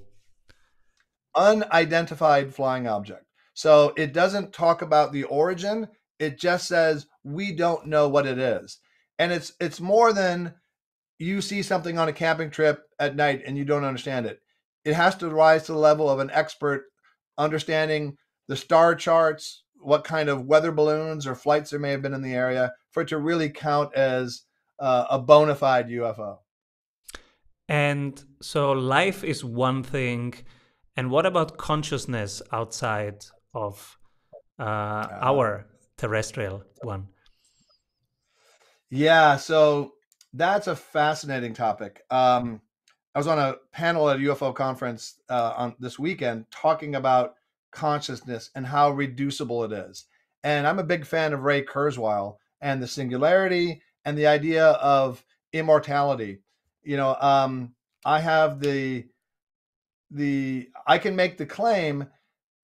Unidentified 1.35 2.53
flying 2.53 2.87
object. 2.87 3.23
So 3.53 3.93
it 3.95 4.11
doesn't 4.11 4.53
talk 4.53 4.81
about 4.81 5.13
the 5.13 5.23
origin. 5.23 5.87
It 6.19 6.39
just 6.39 6.67
says 6.67 7.07
we 7.23 7.51
don't 7.53 7.87
know 7.87 8.07
what 8.09 8.25
it 8.25 8.37
is. 8.37 8.79
And 9.19 9.31
it's 9.31 9.53
it's 9.59 9.79
more 9.79 10.13
than 10.13 10.53
you 11.19 11.41
see 11.41 11.61
something 11.61 11.97
on 11.97 12.07
a 12.07 12.13
camping 12.13 12.51
trip 12.51 12.83
at 12.99 13.15
night 13.15 13.41
and 13.45 13.57
you 13.57 13.65
don't 13.65 13.83
understand 13.83 14.25
it. 14.25 14.39
It 14.85 14.93
has 14.93 15.15
to 15.17 15.29
rise 15.29 15.63
to 15.63 15.73
the 15.73 15.77
level 15.77 16.09
of 16.09 16.19
an 16.19 16.29
expert 16.31 16.85
understanding 17.37 18.17
the 18.47 18.55
star 18.55 18.95
charts, 18.95 19.63
what 19.79 20.03
kind 20.03 20.29
of 20.29 20.45
weather 20.45 20.71
balloons 20.71 21.27
or 21.27 21.35
flights 21.35 21.71
there 21.71 21.79
may 21.79 21.91
have 21.91 22.01
been 22.01 22.13
in 22.13 22.21
the 22.21 22.33
area 22.33 22.71
for 22.91 23.01
it 23.01 23.09
to 23.09 23.17
really 23.17 23.49
count 23.49 23.93
as 23.95 24.43
uh, 24.79 25.05
a 25.09 25.19
bona 25.19 25.55
fide 25.55 25.89
UFO. 25.89 26.37
And 27.67 28.23
so 28.41 28.71
life 28.71 29.23
is 29.23 29.43
one 29.43 29.83
thing. 29.83 30.33
And 30.95 31.11
what 31.11 31.25
about 31.25 31.57
consciousness 31.57 32.41
outside 32.51 33.25
of 33.53 33.97
uh, 34.59 34.63
uh, 34.63 35.07
our 35.21 35.67
terrestrial 35.97 36.63
one? 36.81 37.07
Yeah, 38.89 39.35
so 39.35 39.93
that's 40.33 40.67
a 40.67 40.75
fascinating 40.75 41.53
topic. 41.53 42.03
Um, 42.09 42.61
I 43.13 43.19
was 43.19 43.27
on 43.27 43.39
a 43.39 43.55
panel 43.71 44.09
at 44.09 44.17
a 44.17 44.19
UFO 44.19 44.53
conference 44.53 45.19
uh, 45.29 45.53
on 45.57 45.75
this 45.79 45.97
weekend 45.97 46.45
talking 46.51 46.95
about 46.95 47.35
consciousness 47.71 48.51
and 48.55 48.65
how 48.65 48.91
reducible 48.91 49.63
it 49.63 49.71
is. 49.71 50.05
And 50.43 50.67
I'm 50.67 50.79
a 50.79 50.83
big 50.83 51.05
fan 51.05 51.33
of 51.33 51.43
Ray 51.43 51.63
Kurzweil 51.63 52.37
and 52.61 52.81
the 52.81 52.87
singularity 52.87 53.81
and 54.05 54.17
the 54.17 54.27
idea 54.27 54.67
of 54.67 55.23
immortality. 55.51 56.39
You 56.83 56.97
know, 56.97 57.17
um, 57.19 57.73
I 58.05 58.19
have 58.19 58.59
the 58.59 59.05
the 60.11 60.69
I 60.85 60.97
can 60.99 61.15
make 61.15 61.37
the 61.37 61.45
claim 61.45 62.07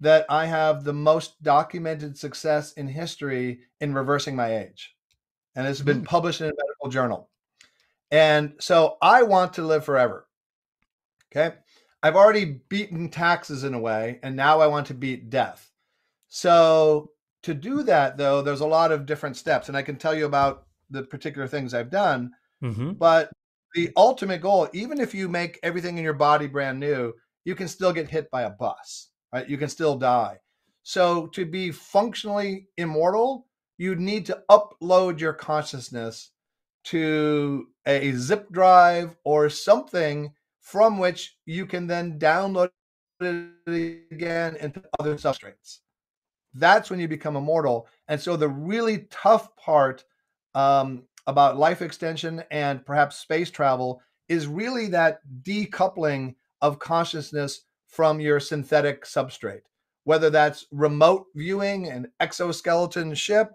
that 0.03 0.25
I 0.29 0.45
have 0.45 0.83
the 0.83 0.93
most 0.93 1.41
documented 1.41 2.17
success 2.17 2.73
in 2.73 2.87
history 2.87 3.61
in 3.79 3.93
reversing 3.93 4.35
my 4.35 4.57
age. 4.57 4.95
And 5.55 5.65
it's 5.65 5.81
been 5.81 6.01
mm. 6.01 6.05
published 6.05 6.41
in 6.41 6.47
a 6.47 6.53
medical 6.53 6.89
journal. 6.89 7.29
And 8.11 8.53
so 8.59 8.97
I 9.01 9.23
want 9.23 9.53
to 9.53 9.63
live 9.63 9.85
forever. 9.85 10.27
Okay. 11.31 11.55
I've 12.03 12.17
already 12.17 12.59
beaten 12.67 13.09
taxes 13.09 13.63
in 13.63 13.73
a 13.73 13.79
way, 13.79 14.19
and 14.23 14.35
now 14.35 14.59
I 14.59 14.67
want 14.67 14.87
to 14.87 14.93
beat 14.93 15.29
death. 15.29 15.71
So 16.27 17.11
to 17.43 17.53
do 17.53 17.83
that, 17.83 18.17
though, 18.17 18.41
there's 18.41 18.59
a 18.59 18.67
lot 18.67 18.91
of 18.91 19.05
different 19.05 19.37
steps, 19.37 19.69
and 19.69 19.77
I 19.77 19.83
can 19.83 19.95
tell 19.95 20.13
you 20.13 20.25
about 20.25 20.67
the 20.89 21.03
particular 21.03 21.47
things 21.47 21.73
I've 21.73 21.89
done. 21.89 22.31
Mm-hmm. 22.61 22.91
But 22.93 23.31
the 23.73 23.91
ultimate 23.95 24.41
goal, 24.41 24.67
even 24.73 24.99
if 24.99 25.15
you 25.15 25.29
make 25.29 25.59
everything 25.63 25.97
in 25.97 26.03
your 26.03 26.13
body 26.13 26.47
brand 26.47 26.77
new, 26.77 27.13
you 27.45 27.55
can 27.55 27.69
still 27.69 27.93
get 27.93 28.09
hit 28.09 28.29
by 28.31 28.43
a 28.43 28.49
bus, 28.49 29.09
right? 29.33 29.49
You 29.49 29.57
can 29.57 29.69
still 29.69 29.97
die. 29.97 30.37
So 30.83 31.27
to 31.27 31.45
be 31.45 31.71
functionally 31.71 32.67
immortal, 32.77 33.47
you 33.77 33.95
need 33.95 34.25
to 34.27 34.43
upload 34.49 35.19
your 35.19 35.33
consciousness 35.33 36.31
to 36.85 37.67
a 37.85 38.11
zip 38.13 38.51
drive 38.51 39.15
or 39.23 39.49
something 39.49 40.31
from 40.59 40.97
which 40.97 41.37
you 41.45 41.65
can 41.65 41.87
then 41.87 42.19
download 42.19 42.69
it 43.21 44.03
again 44.11 44.55
into 44.57 44.83
other 44.99 45.15
substrates. 45.15 45.79
That's 46.53 46.89
when 46.89 46.99
you 46.99 47.07
become 47.07 47.35
immortal. 47.35 47.87
And 48.07 48.19
so 48.19 48.35
the 48.35 48.49
really 48.49 49.07
tough 49.09 49.55
part 49.55 50.03
um, 50.53 51.03
about 51.25 51.57
life 51.57 51.81
extension 51.81 52.43
and 52.51 52.85
perhaps 52.85 53.17
space 53.17 53.49
travel 53.49 54.01
is 54.29 54.47
really 54.47 54.87
that 54.87 55.19
decoupling 55.41 56.35
of 56.61 56.79
consciousness 56.79 57.65
from 57.93 58.19
your 58.19 58.39
synthetic 58.39 59.05
substrate, 59.05 59.61
whether 60.03 60.31
that's 60.31 60.65
remote 60.71 61.27
viewing 61.35 61.87
an 61.87 62.07
exoskeleton 62.19 63.13
ship, 63.13 63.51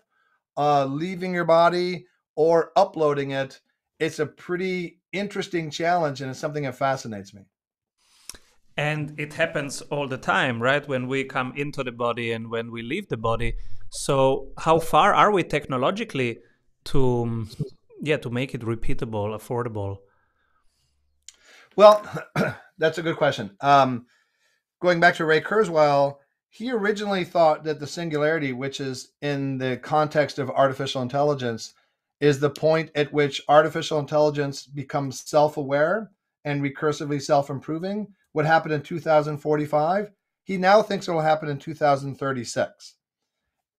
uh, 0.57 0.85
leaving 0.85 1.35
your 1.35 1.45
body, 1.45 2.07
or 2.37 2.71
uploading 2.77 3.33
it. 3.33 3.61
It's 3.99 4.21
a 4.21 4.27
pretty 4.27 5.01
interesting 5.13 5.71
challenge 5.71 6.21
and 6.21 6.31
it's 6.31 6.39
something 6.39 6.63
that 6.63 6.77
fascinates 6.77 7.35
me. 7.35 7.43
And 8.77 9.19
it 9.19 9.33
happens 9.33 9.81
all 9.81 10.07
the 10.07 10.19
time, 10.19 10.63
right? 10.63 10.87
When 10.87 11.09
we 11.09 11.25
come 11.25 11.53
into 11.57 11.83
the 11.83 11.91
body 11.91 12.31
and 12.31 12.49
when 12.49 12.71
we 12.71 12.83
leave 12.83 13.09
the 13.09 13.17
body. 13.17 13.55
So, 13.91 14.53
how 14.57 14.79
far 14.79 15.13
are 15.15 15.33
we 15.33 15.43
technologically 15.43 16.39
to, 16.85 17.47
yeah, 18.01 18.19
to 18.19 18.31
make 18.31 18.55
it 18.55 18.61
repeatable, 18.61 19.37
affordable? 19.37 19.97
Well, 21.75 22.07
that's 22.79 22.99
a 22.99 23.03
good 23.03 23.17
question. 23.17 23.57
Um, 23.61 24.07
going 24.81 25.01
back 25.01 25.17
to 25.17 25.25
Ray 25.25 25.41
Kurzweil, 25.41 26.19
he 26.51 26.71
originally 26.71 27.25
thought 27.25 27.65
that 27.65 27.81
the 27.81 27.87
singularity, 27.87 28.53
which 28.53 28.81
is 28.81 29.11
in 29.21 29.59
the 29.59 29.77
context 29.77 30.39
of 30.39 30.51
artificial 30.51 31.03
intelligence, 31.03 31.75
is 32.21 32.41
the 32.41 32.51
point 32.51 32.91
at 32.95 33.13
which 33.13 33.43
artificial 33.49 33.99
intelligence 33.99 34.67
becomes 34.67 35.21
self-aware 35.29 36.11
and 36.45 36.63
recursively 36.63 37.21
self-improving. 37.21 38.09
What 38.33 38.47
happened 38.47 38.75
in 38.75 38.83
2045 38.83 40.11
he 40.49 40.57
now 40.57 40.81
thinks 40.81 41.07
it 41.07 41.13
will 41.13 41.21
happen 41.21 41.51
in 41.51 41.59
2036 41.59 42.95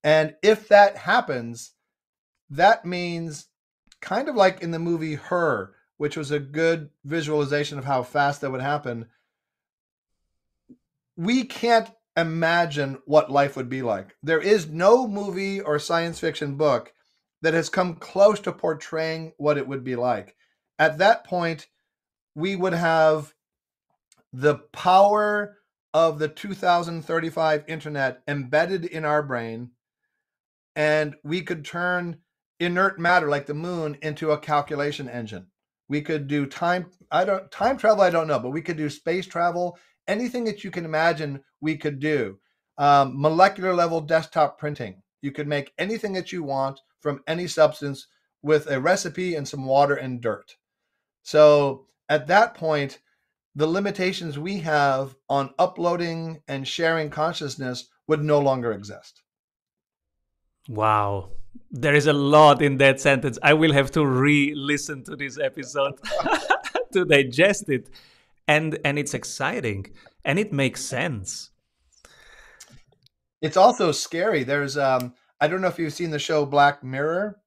and 0.04 0.36
if 0.44 0.68
that 0.68 0.96
happens 0.98 1.72
that 2.52 2.86
means 2.86 3.48
kind 4.02 4.30
of 4.30 4.36
like 4.36 4.62
in 4.62 4.70
the 4.70 4.80
movie 4.80 5.16
her 5.16 5.74
which 5.98 6.16
was 6.16 6.30
a 6.30 6.40
good 6.40 6.90
visualization 7.04 7.80
of 7.80 7.86
how 7.86 8.04
fast 8.04 8.42
that 8.42 8.52
would 8.52 8.62
happen 8.62 9.08
we 11.20 11.44
can't 11.44 11.92
imagine 12.16 12.98
what 13.06 13.30
life 13.32 13.56
would 13.56 13.70
be 13.70 13.82
like 13.82 14.16
there 14.24 14.42
is 14.42 14.68
no 14.68 15.08
movie 15.08 15.62
or 15.62 15.78
science 15.78 16.20
fiction 16.20 16.56
book 16.56 16.94
that 17.42 17.54
has 17.54 17.70
come 17.70 17.96
close 17.96 18.40
to 18.42 18.52
portraying 18.52 19.34
what 19.38 19.58
it 19.58 19.68
would 19.68 19.84
be 19.84 19.96
like. 19.96 20.36
At 20.78 20.98
that 20.98 21.24
point, 21.24 21.68
we 22.36 22.56
would 22.56 22.74
have 22.74 23.34
the 24.34 24.56
power 24.56 25.58
of 25.94 26.20
the 26.20 26.28
2035 26.28 27.64
internet 27.68 28.22
embedded 28.28 28.86
in 28.86 29.06
our 29.06 29.24
brain, 29.24 29.72
and 30.76 31.16
we 31.24 31.42
could 31.42 31.66
turn 31.66 32.20
inert 32.60 33.00
matter 33.00 33.30
like 33.30 33.46
the 33.46 33.54
moon 33.54 33.98
into 34.02 34.32
a 34.32 34.38
calculation 34.38 35.10
engine. 35.10 35.48
We 35.88 36.02
could 36.02 36.28
do 36.28 36.46
time, 36.46 36.92
I 37.10 37.26
don't 37.26 37.50
time 37.50 37.78
travel, 37.78 38.04
I 38.04 38.12
don't 38.12 38.28
know, 38.28 38.40
but 38.40 38.52
we 38.52 38.62
could 38.62 38.78
do 38.78 38.90
space 38.90 39.26
travel, 39.26 39.80
anything 40.10 40.44
that 40.46 40.64
you 40.64 40.72
can 40.72 40.84
imagine 40.84 41.42
we 41.62 41.78
could 41.78 42.00
do. 42.00 42.40
Um, 42.78 43.14
molecular 43.22 43.74
level 43.74 44.02
desktop 44.02 44.58
printing. 44.58 45.02
You 45.22 45.32
could 45.32 45.48
make 45.48 45.74
anything 45.78 46.14
that 46.14 46.32
you 46.32 46.44
want 46.44 46.80
from 47.00 47.22
any 47.28 47.48
substance 47.48 48.08
with 48.42 48.70
a 48.70 48.80
recipe 48.80 49.36
and 49.36 49.48
some 49.48 49.66
water 49.66 49.96
and 49.96 50.22
dirt. 50.22 50.56
So 51.24 51.86
at 52.08 52.28
that 52.28 52.56
point, 52.56 53.00
the 53.56 53.68
limitations 53.68 54.40
we 54.40 54.60
have 54.60 55.16
on 55.30 55.54
uploading 55.60 56.42
and 56.48 56.68
sharing 56.68 57.10
consciousness 57.10 57.90
would 58.08 58.24
no 58.24 58.40
longer 58.40 58.72
exist. 58.72 59.22
Wow. 60.68 61.32
There 61.72 61.96
is 61.96 62.08
a 62.08 62.14
lot 62.14 62.62
in 62.62 62.78
that 62.78 63.00
sentence. 63.00 63.38
I 63.44 63.54
will 63.54 63.74
have 63.74 63.92
to 63.92 64.06
re 64.06 64.54
listen 64.56 65.04
to 65.06 65.16
this 65.16 65.38
episode 65.40 66.00
to 66.94 67.06
digest 67.06 67.70
it. 67.70 67.90
And, 68.50 68.80
and 68.84 68.98
it's 68.98 69.14
exciting 69.14 69.94
and 70.26 70.40
it 70.40 70.52
makes 70.52 70.84
sense. 70.84 71.52
It's 73.42 73.58
also 73.58 73.92
scary. 73.92 74.44
There's 74.44 74.78
um, 74.78 75.14
I 75.40 75.48
don't 75.48 75.62
know 75.62 75.68
if 75.68 75.80
you've 75.80 75.94
seen 75.94 76.12
the 76.12 76.20
show 76.20 76.46
Black 76.46 76.84
Mirror. 76.84 77.40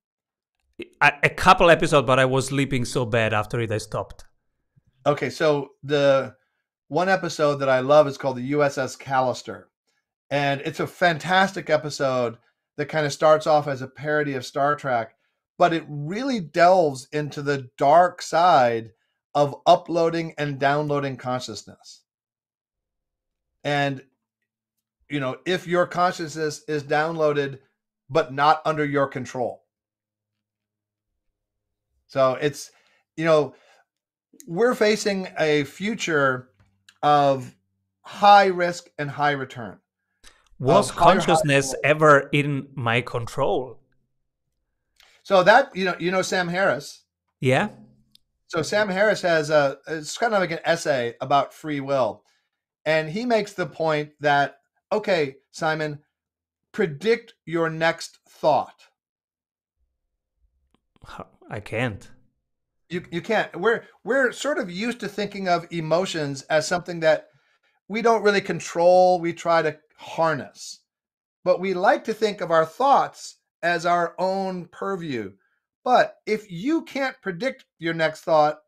A, 1.00 1.12
a 1.24 1.28
couple 1.28 1.70
episodes, 1.70 2.06
but 2.06 2.18
I 2.18 2.24
was 2.24 2.46
sleeping 2.46 2.84
so 2.84 3.04
bad 3.04 3.34
after 3.34 3.60
it, 3.60 3.70
I 3.70 3.78
stopped. 3.78 4.24
Okay, 5.04 5.28
so 5.28 5.70
the 5.82 6.34
one 6.88 7.08
episode 7.08 7.56
that 7.56 7.68
I 7.68 7.80
love 7.80 8.06
is 8.06 8.16
called 8.16 8.36
the 8.36 8.52
USS 8.52 8.98
Callister. 8.98 9.64
And 10.30 10.62
it's 10.62 10.80
a 10.80 10.86
fantastic 10.86 11.68
episode 11.68 12.38
that 12.76 12.88
kind 12.88 13.04
of 13.04 13.12
starts 13.12 13.46
off 13.46 13.68
as 13.68 13.82
a 13.82 13.86
parody 13.86 14.34
of 14.34 14.46
Star 14.46 14.76
Trek, 14.76 15.14
but 15.58 15.74
it 15.74 15.84
really 15.88 16.40
delves 16.40 17.06
into 17.12 17.42
the 17.42 17.68
dark 17.76 18.22
side 18.22 18.92
of 19.34 19.54
uploading 19.66 20.34
and 20.38 20.58
downloading 20.58 21.16
consciousness. 21.16 22.02
And, 23.64 24.02
you 25.08 25.20
know, 25.20 25.38
if 25.46 25.66
your 25.66 25.86
consciousness 25.86 26.62
is 26.68 26.82
downloaded 26.82 27.58
but 28.12 28.32
not 28.32 28.60
under 28.66 28.84
your 28.84 29.06
control. 29.06 29.64
So 32.08 32.34
it's, 32.34 32.70
you 33.16 33.24
know, 33.24 33.54
we're 34.46 34.74
facing 34.74 35.28
a 35.38 35.64
future 35.64 36.50
of 37.02 37.56
high 38.02 38.46
risk 38.46 38.90
and 38.98 39.10
high 39.10 39.30
return. 39.30 39.78
Was 40.58 40.90
consciousness 40.90 41.74
ever 41.82 42.28
in 42.32 42.68
my 42.74 43.00
control? 43.00 43.80
So 45.22 45.42
that 45.42 45.74
you 45.74 45.86
know, 45.86 45.96
you 45.98 46.10
know 46.10 46.22
Sam 46.22 46.48
Harris. 46.48 47.02
Yeah. 47.40 47.70
So 48.52 48.60
Sam 48.60 48.90
Harris 48.90 49.22
has 49.22 49.48
a 49.48 49.78
it's 49.86 50.18
kind 50.18 50.34
of 50.34 50.40
like 50.40 50.50
an 50.50 50.58
essay 50.62 51.14
about 51.22 51.54
free 51.54 51.80
will. 51.80 52.22
And 52.84 53.08
he 53.08 53.24
makes 53.24 53.54
the 53.54 53.64
point 53.64 54.10
that 54.20 54.58
okay, 54.92 55.36
Simon, 55.52 56.00
predict 56.70 57.32
your 57.46 57.70
next 57.70 58.18
thought. 58.28 58.88
I 61.48 61.60
can't. 61.60 62.10
You 62.90 63.02
you 63.10 63.22
can't. 63.22 63.58
We're 63.58 63.84
we're 64.04 64.32
sort 64.32 64.58
of 64.58 64.70
used 64.70 65.00
to 65.00 65.08
thinking 65.08 65.48
of 65.48 65.66
emotions 65.70 66.42
as 66.42 66.68
something 66.68 67.00
that 67.00 67.28
we 67.88 68.02
don't 68.02 68.22
really 68.22 68.42
control, 68.42 69.18
we 69.18 69.32
try 69.32 69.62
to 69.62 69.78
harness. 69.96 70.80
But 71.42 71.58
we 71.58 71.72
like 71.72 72.04
to 72.04 72.12
think 72.12 72.42
of 72.42 72.50
our 72.50 72.66
thoughts 72.66 73.36
as 73.62 73.86
our 73.86 74.14
own 74.18 74.66
purview. 74.66 75.32
But 75.84 76.16
if 76.26 76.50
you 76.50 76.82
can't 76.82 77.16
predict 77.22 77.64
your 77.78 77.94
next 77.94 78.20
thought, 78.20 78.58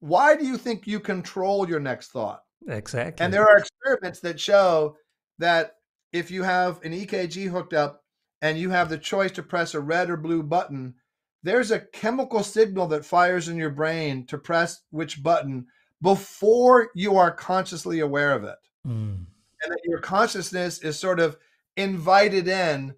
why 0.00 0.36
do 0.36 0.46
you 0.46 0.56
think 0.56 0.86
you 0.86 1.00
control 1.00 1.68
your 1.68 1.80
next 1.80 2.08
thought? 2.08 2.42
Exactly. 2.66 3.22
And 3.24 3.32
there 3.32 3.48
are 3.48 3.58
experiments 3.58 4.20
that 4.20 4.40
show 4.40 4.96
that 5.38 5.76
if 6.12 6.30
you 6.30 6.42
have 6.42 6.82
an 6.82 6.92
EKG 6.92 7.48
hooked 7.48 7.74
up 7.74 8.04
and 8.42 8.58
you 8.58 8.70
have 8.70 8.88
the 8.88 8.98
choice 8.98 9.32
to 9.32 9.42
press 9.42 9.74
a 9.74 9.80
red 9.80 10.10
or 10.10 10.16
blue 10.16 10.42
button, 10.42 10.94
there's 11.42 11.70
a 11.70 11.80
chemical 11.80 12.42
signal 12.42 12.86
that 12.88 13.04
fires 13.04 13.48
in 13.48 13.56
your 13.56 13.70
brain 13.70 14.26
to 14.26 14.38
press 14.38 14.82
which 14.90 15.22
button 15.22 15.66
before 16.02 16.90
you 16.94 17.16
are 17.16 17.30
consciously 17.30 18.00
aware 18.00 18.32
of 18.32 18.44
it. 18.44 18.58
Mm. 18.86 19.26
And 19.62 19.72
that 19.72 19.80
your 19.84 20.00
consciousness 20.00 20.78
is 20.78 20.98
sort 20.98 21.20
of 21.20 21.36
invited 21.76 22.48
in, 22.48 22.94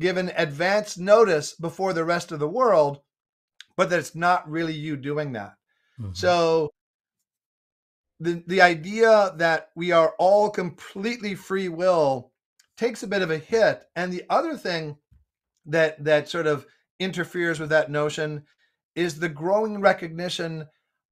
given 0.00 0.32
advance 0.36 0.98
notice 0.98 1.54
before 1.54 1.92
the 1.92 2.04
rest 2.04 2.32
of 2.32 2.38
the 2.38 2.48
world, 2.48 3.00
but 3.76 3.90
that 3.90 3.98
it's 3.98 4.14
not 4.14 4.48
really 4.48 4.74
you 4.74 4.96
doing 4.96 5.32
that. 5.32 5.54
Mm-hmm. 6.00 6.12
So 6.14 6.70
the 8.20 8.42
the 8.46 8.62
idea 8.62 9.32
that 9.36 9.70
we 9.74 9.92
are 9.92 10.14
all 10.18 10.50
completely 10.50 11.34
free 11.34 11.68
will 11.68 12.32
takes 12.76 13.02
a 13.02 13.08
bit 13.08 13.22
of 13.22 13.30
a 13.30 13.38
hit. 13.38 13.84
And 13.96 14.12
the 14.12 14.24
other 14.30 14.56
thing 14.56 14.96
that 15.66 16.02
that 16.04 16.28
sort 16.28 16.46
of 16.46 16.66
interferes 16.98 17.60
with 17.60 17.70
that 17.70 17.90
notion 17.90 18.44
is 18.94 19.18
the 19.18 19.28
growing 19.28 19.80
recognition 19.80 20.66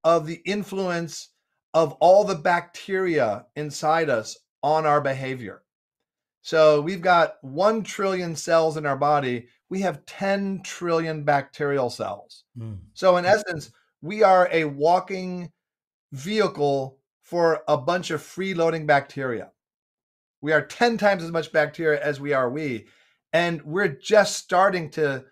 of 0.04 0.26
the 0.26 0.40
influence 0.44 1.30
of 1.74 1.92
all 1.94 2.24
the 2.24 2.34
bacteria 2.34 3.46
inside 3.56 4.10
us 4.10 4.36
on 4.62 4.86
our 4.86 5.00
behavior. 5.00 5.62
So 6.42 6.80
we've 6.80 7.00
got 7.00 7.36
1 7.42 7.84
trillion 7.84 8.36
cells 8.36 8.76
in 8.76 8.84
our 8.84 8.96
body. 8.96 9.46
We 9.68 9.80
have 9.80 10.04
10 10.06 10.62
trillion 10.64 11.22
bacterial 11.22 11.88
cells. 11.88 12.44
Mm. 12.58 12.78
So, 12.94 13.16
in 13.16 13.24
essence, 13.24 13.70
we 14.02 14.22
are 14.22 14.48
a 14.52 14.64
walking 14.64 15.50
vehicle 16.10 16.98
for 17.20 17.62
a 17.68 17.78
bunch 17.78 18.10
of 18.10 18.20
freeloading 18.20 18.86
bacteria. 18.86 19.52
We 20.40 20.52
are 20.52 20.66
10 20.66 20.98
times 20.98 21.22
as 21.22 21.30
much 21.30 21.52
bacteria 21.52 22.04
as 22.04 22.20
we 22.20 22.32
are 22.32 22.50
we. 22.50 22.86
And 23.32 23.62
we're 23.62 23.88
just 23.88 24.36
starting 24.36 24.90
to 24.90 25.24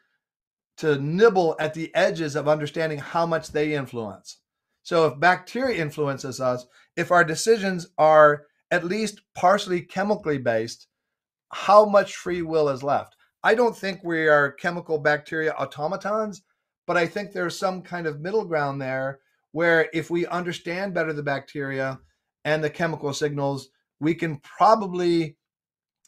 to 0.78 0.98
nibble 0.98 1.56
at 1.60 1.74
the 1.74 1.94
edges 1.94 2.34
of 2.34 2.48
understanding 2.48 2.98
how 2.98 3.26
much 3.26 3.52
they 3.52 3.74
influence. 3.74 4.38
So 4.82 5.06
if 5.06 5.20
bacteria 5.20 5.78
influences 5.78 6.40
us, 6.40 6.64
if 6.96 7.10
our 7.10 7.22
decisions 7.22 7.88
are 7.98 8.46
at 8.70 8.86
least 8.86 9.20
partially 9.34 9.82
chemically 9.82 10.38
based, 10.38 10.86
how 11.52 11.84
much 11.84 12.16
free 12.16 12.42
will 12.42 12.68
is 12.68 12.82
left? 12.82 13.16
I 13.42 13.54
don't 13.54 13.76
think 13.76 14.00
we 14.02 14.28
are 14.28 14.52
chemical 14.52 14.98
bacteria 14.98 15.52
automatons, 15.52 16.42
but 16.86 16.96
I 16.96 17.06
think 17.06 17.32
there's 17.32 17.58
some 17.58 17.82
kind 17.82 18.06
of 18.06 18.20
middle 18.20 18.44
ground 18.44 18.80
there 18.80 19.20
where 19.52 19.88
if 19.92 20.10
we 20.10 20.26
understand 20.26 20.94
better 20.94 21.12
the 21.12 21.22
bacteria 21.22 21.98
and 22.44 22.62
the 22.62 22.70
chemical 22.70 23.12
signals, 23.12 23.68
we 23.98 24.14
can 24.14 24.38
probably 24.38 25.36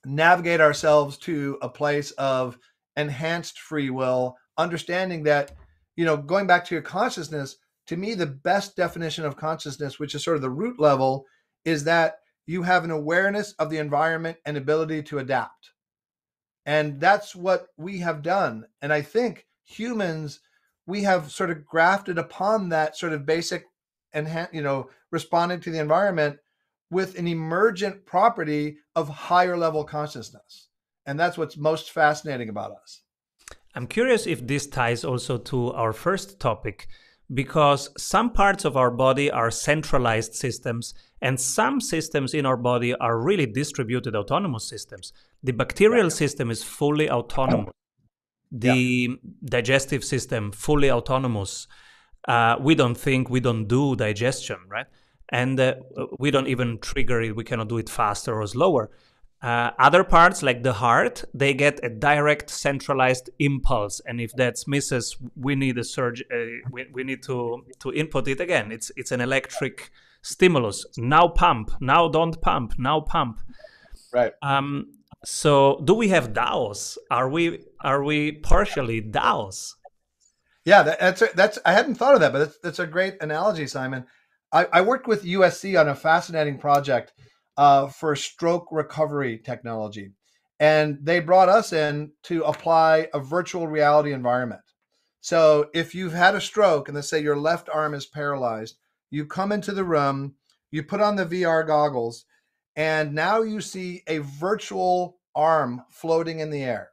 navigate 0.04 0.60
ourselves 0.60 1.18
to 1.18 1.58
a 1.62 1.68
place 1.68 2.10
of 2.12 2.58
enhanced 2.96 3.58
free 3.58 3.90
will 3.90 4.36
understanding 4.58 5.22
that, 5.24 5.52
you 5.96 6.04
know, 6.04 6.16
going 6.16 6.46
back 6.46 6.64
to 6.66 6.74
your 6.74 6.82
consciousness, 6.82 7.56
to 7.86 7.96
me, 7.96 8.14
the 8.14 8.26
best 8.26 8.76
definition 8.76 9.24
of 9.24 9.36
consciousness, 9.36 9.98
which 9.98 10.14
is 10.14 10.22
sort 10.22 10.36
of 10.36 10.42
the 10.42 10.50
root 10.50 10.78
level, 10.78 11.24
is 11.64 11.84
that 11.84 12.16
you 12.46 12.62
have 12.62 12.84
an 12.84 12.90
awareness 12.90 13.52
of 13.52 13.70
the 13.70 13.78
environment 13.78 14.38
and 14.44 14.56
ability 14.56 15.02
to 15.04 15.18
adapt. 15.18 15.70
And 16.66 17.00
that's 17.00 17.34
what 17.34 17.68
we 17.76 17.98
have 17.98 18.22
done. 18.22 18.66
And 18.80 18.92
I 18.92 19.02
think 19.02 19.46
humans, 19.64 20.40
we 20.86 21.02
have 21.02 21.30
sort 21.30 21.50
of 21.50 21.64
grafted 21.64 22.18
upon 22.18 22.68
that 22.68 22.96
sort 22.96 23.12
of 23.12 23.26
basic 23.26 23.66
and, 24.12 24.48
you 24.52 24.62
know, 24.62 24.88
responding 25.10 25.60
to 25.60 25.70
the 25.70 25.78
environment 25.78 26.38
with 26.90 27.18
an 27.18 27.26
emergent 27.26 28.04
property 28.04 28.76
of 28.94 29.08
higher 29.08 29.56
level 29.56 29.84
consciousness. 29.84 30.68
And 31.06 31.18
that's 31.18 31.38
what's 31.38 31.56
most 31.56 31.90
fascinating 31.90 32.48
about 32.48 32.72
us. 32.72 33.02
I'm 33.74 33.86
curious 33.86 34.26
if 34.26 34.46
this 34.46 34.66
ties 34.66 35.02
also 35.02 35.38
to 35.38 35.72
our 35.72 35.94
first 35.94 36.38
topic, 36.38 36.88
because 37.32 37.90
some 37.96 38.30
parts 38.30 38.64
of 38.64 38.76
our 38.76 38.90
body 38.90 39.30
are 39.30 39.50
centralized 39.50 40.34
systems, 40.34 40.94
and 41.20 41.40
some 41.40 41.80
systems 41.80 42.34
in 42.34 42.44
our 42.46 42.56
body 42.56 42.94
are 42.94 43.18
really 43.18 43.46
distributed 43.46 44.14
autonomous 44.14 44.68
systems. 44.68 45.12
The 45.42 45.52
bacterial 45.52 46.10
system 46.10 46.50
is 46.50 46.62
fully 46.62 47.10
autonomous, 47.10 47.72
the 48.52 49.08
yeah. 49.10 49.16
digestive 49.44 50.04
system, 50.04 50.52
fully 50.52 50.90
autonomous. 50.90 51.68
Uh, 52.28 52.56
we 52.60 52.74
don't 52.74 52.96
think, 52.96 53.30
we 53.30 53.40
don't 53.40 53.66
do 53.66 53.96
digestion, 53.96 54.58
right? 54.68 54.86
And 55.30 55.58
uh, 55.58 55.74
we 56.18 56.30
don't 56.30 56.48
even 56.48 56.78
trigger 56.78 57.22
it, 57.22 57.34
we 57.34 57.44
cannot 57.44 57.68
do 57.68 57.78
it 57.78 57.88
faster 57.88 58.40
or 58.40 58.46
slower. 58.46 58.90
Uh, 59.42 59.72
other 59.80 60.04
parts, 60.04 60.40
like 60.40 60.62
the 60.62 60.72
heart, 60.72 61.24
they 61.34 61.52
get 61.52 61.80
a 61.82 61.88
direct 61.88 62.48
centralized 62.48 63.28
impulse, 63.40 64.00
and 64.06 64.20
if 64.20 64.32
that 64.36 64.56
misses, 64.68 65.16
we 65.34 65.56
need 65.56 65.76
a 65.78 65.82
surge. 65.82 66.22
Uh, 66.32 66.62
we, 66.70 66.86
we 66.92 67.02
need 67.02 67.24
to 67.24 67.64
to 67.80 67.92
input 67.92 68.28
it 68.28 68.40
again. 68.40 68.70
It's 68.70 68.92
it's 68.96 69.10
an 69.10 69.20
electric 69.20 69.90
stimulus. 70.22 70.86
Now 70.96 71.26
pump. 71.26 71.72
Now 71.80 72.08
don't 72.08 72.40
pump. 72.40 72.74
Now 72.78 73.00
pump. 73.00 73.40
Right. 74.12 74.32
Um. 74.42 74.92
So, 75.24 75.80
do 75.84 75.94
we 75.94 76.08
have 76.08 76.32
DAOs? 76.32 76.96
Are 77.10 77.28
we 77.28 77.64
are 77.80 78.04
we 78.04 78.32
partially 78.32 79.02
DAOs? 79.02 79.74
Yeah, 80.64 80.84
that, 80.84 81.00
that's 81.00 81.22
a, 81.22 81.28
that's. 81.34 81.58
I 81.64 81.72
hadn't 81.72 81.96
thought 81.96 82.14
of 82.14 82.20
that, 82.20 82.32
but 82.32 82.38
that's, 82.38 82.58
that's 82.58 82.78
a 82.78 82.86
great 82.86 83.20
analogy, 83.20 83.66
Simon. 83.66 84.06
I, 84.52 84.66
I 84.72 84.80
worked 84.82 85.08
with 85.08 85.24
USC 85.24 85.80
on 85.80 85.88
a 85.88 85.96
fascinating 85.96 86.58
project 86.58 87.12
uh, 87.62 87.86
for 87.86 88.16
stroke 88.16 88.66
recovery 88.72 89.38
technology. 89.38 90.10
And 90.58 90.98
they 91.00 91.20
brought 91.20 91.48
us 91.48 91.72
in 91.72 92.10
to 92.24 92.42
apply 92.42 93.06
a 93.14 93.20
virtual 93.20 93.68
reality 93.68 94.12
environment. 94.12 94.62
So 95.20 95.70
if 95.72 95.94
you've 95.94 96.12
had 96.12 96.34
a 96.34 96.40
stroke 96.40 96.88
and 96.88 96.96
let's 96.96 97.08
say 97.08 97.22
your 97.22 97.36
left 97.36 97.68
arm 97.72 97.94
is 97.94 98.04
paralyzed, 98.04 98.78
you 99.12 99.26
come 99.26 99.52
into 99.52 99.70
the 99.70 99.84
room, 99.84 100.34
you 100.72 100.82
put 100.82 101.00
on 101.00 101.14
the 101.14 101.24
VR 101.24 101.64
goggles, 101.64 102.24
and 102.74 103.14
now 103.14 103.42
you 103.42 103.60
see 103.60 104.02
a 104.08 104.18
virtual 104.18 105.18
arm 105.32 105.84
floating 105.88 106.40
in 106.40 106.50
the 106.50 106.64
air. 106.64 106.90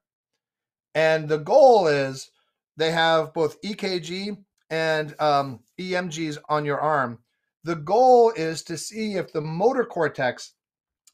And 0.93 1.27
the 1.27 1.39
goal 1.39 1.87
is 1.87 2.29
they 2.77 2.91
have 2.91 3.33
both 3.33 3.59
EKG 3.63 4.37
and 4.69 5.19
um, 5.19 5.61
EMGs 5.79 6.37
on 6.47 6.63
your 6.63 6.79
arm 6.79 7.17
the 7.63 7.75
goal 7.75 8.31
is 8.35 8.63
to 8.63 8.77
see 8.77 9.15
if 9.15 9.33
the 9.33 9.41
motor 9.41 9.85
cortex, 9.85 10.53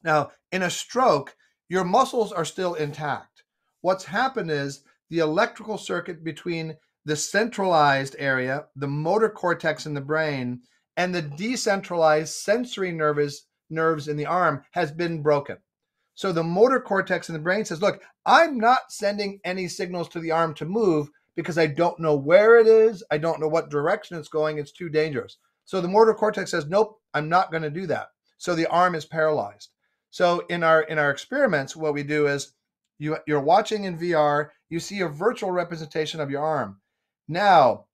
now 0.02 0.30
in 0.52 0.62
a 0.62 0.70
stroke, 0.70 1.36
your 1.68 1.84
muscles 1.84 2.32
are 2.32 2.44
still 2.44 2.74
intact. 2.74 3.42
what's 3.80 4.04
happened 4.04 4.50
is 4.50 4.82
the 5.10 5.18
electrical 5.18 5.78
circuit 5.78 6.24
between 6.24 6.76
the 7.04 7.14
centralized 7.16 8.16
area, 8.18 8.66
the 8.74 8.88
motor 8.88 9.28
cortex 9.28 9.86
in 9.86 9.94
the 9.94 10.00
brain, 10.00 10.60
and 10.96 11.14
the 11.14 11.22
decentralized 11.22 12.34
sensory 12.34 12.90
nerves 12.90 13.46
nerves 13.70 14.08
in 14.08 14.16
the 14.16 14.26
arm 14.26 14.62
has 14.72 14.90
been 14.92 15.22
broken. 15.22 15.56
So 16.14 16.32
the 16.32 16.42
motor 16.42 16.80
cortex 16.80 17.28
in 17.28 17.34
the 17.34 17.38
brain 17.40 17.64
says, 17.64 17.82
"Look, 17.82 18.02
I'm 18.24 18.58
not 18.58 18.90
sending 18.90 19.40
any 19.44 19.68
signals 19.68 20.08
to 20.10 20.20
the 20.20 20.30
arm 20.30 20.54
to 20.54 20.64
move 20.64 21.10
because 21.36 21.58
I 21.58 21.66
don't 21.66 22.00
know 22.00 22.16
where 22.16 22.58
it 22.58 22.66
is, 22.66 23.04
I 23.10 23.18
don't 23.18 23.38
know 23.40 23.48
what 23.48 23.70
direction 23.70 24.16
it's 24.16 24.28
going, 24.28 24.58
it's 24.58 24.72
too 24.72 24.88
dangerous." 24.88 25.38
So 25.64 25.80
the 25.80 25.88
motor 25.88 26.14
cortex 26.14 26.50
says, 26.50 26.66
"Nope, 26.66 27.00
I'm 27.12 27.28
not 27.28 27.50
going 27.50 27.62
to 27.64 27.70
do 27.70 27.86
that." 27.86 28.08
So 28.38 28.54
the 28.54 28.66
arm 28.66 28.94
is 28.94 29.04
paralyzed. 29.04 29.70
So 30.16 30.46
in 30.48 30.62
our 30.62 30.80
in 30.80 30.98
our 30.98 31.10
experiments 31.10 31.76
what 31.76 31.92
we 31.92 32.02
do 32.02 32.26
is 32.26 32.54
you 32.98 33.18
you're 33.26 33.38
watching 33.38 33.84
in 33.84 33.98
VR, 33.98 34.48
you 34.70 34.80
see 34.80 35.00
a 35.00 35.08
virtual 35.08 35.50
representation 35.50 36.20
of 36.20 36.30
your 36.30 36.42
arm. 36.42 36.80
Now, 37.28 37.84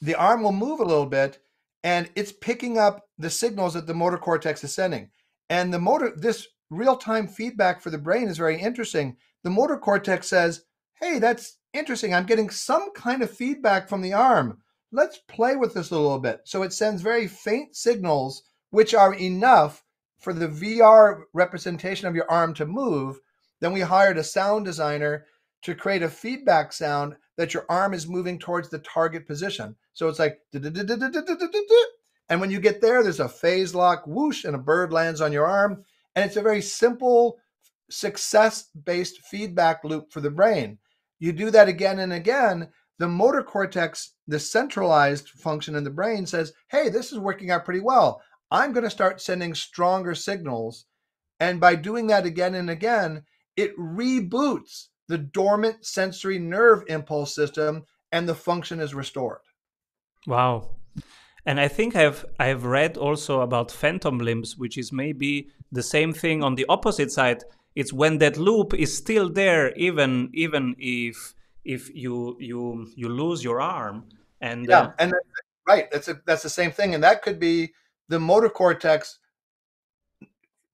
the 0.00 0.14
arm 0.14 0.44
will 0.44 0.52
move 0.52 0.78
a 0.78 0.84
little 0.84 1.06
bit 1.06 1.40
and 1.82 2.08
it's 2.14 2.30
picking 2.30 2.78
up 2.78 3.08
the 3.18 3.28
signals 3.28 3.74
that 3.74 3.88
the 3.88 3.92
motor 3.92 4.18
cortex 4.18 4.62
is 4.62 4.72
sending. 4.72 5.10
And 5.48 5.74
the 5.74 5.80
motor, 5.80 6.12
this 6.16 6.46
real 6.70 6.96
time 6.96 7.26
feedback 7.26 7.80
for 7.80 7.90
the 7.90 7.98
brain 7.98 8.28
is 8.28 8.38
very 8.38 8.60
interesting. 8.60 9.16
The 9.42 9.50
motor 9.50 9.78
cortex 9.78 10.28
says, 10.28 10.62
Hey, 11.00 11.18
that's 11.18 11.58
interesting. 11.74 12.14
I'm 12.14 12.26
getting 12.26 12.50
some 12.50 12.92
kind 12.92 13.20
of 13.24 13.32
feedback 13.32 13.88
from 13.88 14.00
the 14.00 14.12
arm. 14.12 14.58
Let's 14.92 15.18
play 15.26 15.56
with 15.56 15.74
this 15.74 15.90
a 15.90 15.98
little 15.98 16.20
bit. 16.20 16.42
So 16.44 16.62
it 16.62 16.72
sends 16.72 17.02
very 17.02 17.26
faint 17.26 17.74
signals, 17.74 18.44
which 18.70 18.94
are 18.94 19.14
enough 19.14 19.82
for 20.20 20.32
the 20.32 20.48
VR 20.48 21.22
representation 21.32 22.06
of 22.06 22.14
your 22.14 22.30
arm 22.30 22.54
to 22.54 22.66
move. 22.66 23.18
Then 23.60 23.72
we 23.72 23.80
hired 23.80 24.18
a 24.18 24.24
sound 24.24 24.64
designer 24.64 25.26
to 25.62 25.74
create 25.74 26.02
a 26.02 26.08
feedback 26.08 26.72
sound 26.72 27.16
that 27.36 27.52
your 27.54 27.66
arm 27.68 27.94
is 27.94 28.06
moving 28.06 28.38
towards 28.38 28.68
the 28.68 28.78
target 28.80 29.26
position. 29.26 29.74
So 29.92 30.08
it's 30.08 30.18
like, 30.18 30.38
and 32.30 32.40
when 32.40 32.50
you 32.50 32.60
get 32.60 32.80
there, 32.80 33.02
there's 33.02 33.20
a 33.20 33.28
phase 33.28 33.74
lock 33.74 34.04
whoosh, 34.06 34.44
and 34.44 34.54
a 34.54 34.58
bird 34.58 34.92
lands 34.92 35.20
on 35.20 35.32
your 35.32 35.46
arm. 35.46 35.84
And 36.14 36.24
it's 36.24 36.36
a 36.36 36.42
very 36.42 36.62
simple, 36.62 37.38
success 37.90 38.68
based 38.84 39.20
feedback 39.24 39.84
loop 39.84 40.12
for 40.12 40.20
the 40.20 40.30
brain. 40.30 40.78
You 41.18 41.32
do 41.32 41.50
that 41.50 41.68
again 41.68 41.98
and 41.98 42.12
again. 42.12 42.68
The 42.98 43.08
motor 43.08 43.42
cortex, 43.42 44.14
the 44.28 44.38
centralized 44.38 45.30
function 45.30 45.74
in 45.74 45.84
the 45.84 45.90
brain, 45.90 46.26
says, 46.26 46.52
Hey, 46.68 46.88
this 46.88 47.12
is 47.12 47.18
working 47.18 47.50
out 47.50 47.64
pretty 47.64 47.80
well. 47.80 48.22
I'm 48.50 48.72
going 48.72 48.84
to 48.84 48.90
start 48.90 49.20
sending 49.20 49.54
stronger 49.54 50.14
signals. 50.14 50.86
And 51.38 51.60
by 51.60 51.74
doing 51.74 52.08
that 52.08 52.26
again 52.26 52.54
and 52.54 52.68
again, 52.68 53.24
it 53.56 53.76
reboots 53.78 54.88
the 55.08 55.18
dormant 55.18 55.84
sensory 55.84 56.38
nerve 56.38 56.84
impulse 56.88 57.34
system 57.34 57.84
and 58.12 58.28
the 58.28 58.34
function 58.34 58.80
is 58.80 58.94
restored. 58.94 59.40
Wow. 60.26 60.70
And 61.46 61.58
I 61.58 61.68
think 61.68 61.96
I've 61.96 62.24
I've 62.38 62.64
read 62.64 62.96
also 62.96 63.40
about 63.40 63.70
phantom 63.70 64.18
limbs, 64.18 64.58
which 64.58 64.76
is 64.76 64.92
maybe 64.92 65.48
the 65.72 65.82
same 65.82 66.12
thing 66.12 66.44
on 66.44 66.54
the 66.54 66.66
opposite 66.68 67.10
side. 67.10 67.44
It's 67.74 67.92
when 67.92 68.18
that 68.18 68.36
loop 68.36 68.74
is 68.74 68.96
still 68.96 69.30
there, 69.30 69.72
even 69.74 70.30
even 70.34 70.74
if 70.78 71.34
if 71.64 71.88
you 71.94 72.36
you 72.38 72.88
you 72.94 73.08
lose 73.08 73.42
your 73.42 73.60
arm. 73.60 74.04
And 74.40 74.66
yeah, 74.68 74.80
uh, 74.80 74.92
and 74.98 75.14
right, 75.66 75.90
that's 75.90 76.08
a, 76.08 76.20
that's 76.26 76.42
the 76.42 76.50
same 76.50 76.72
thing, 76.72 76.94
and 76.94 77.02
that 77.04 77.22
could 77.22 77.40
be 77.40 77.72
the 78.10 78.20
motor 78.20 78.50
cortex 78.50 79.18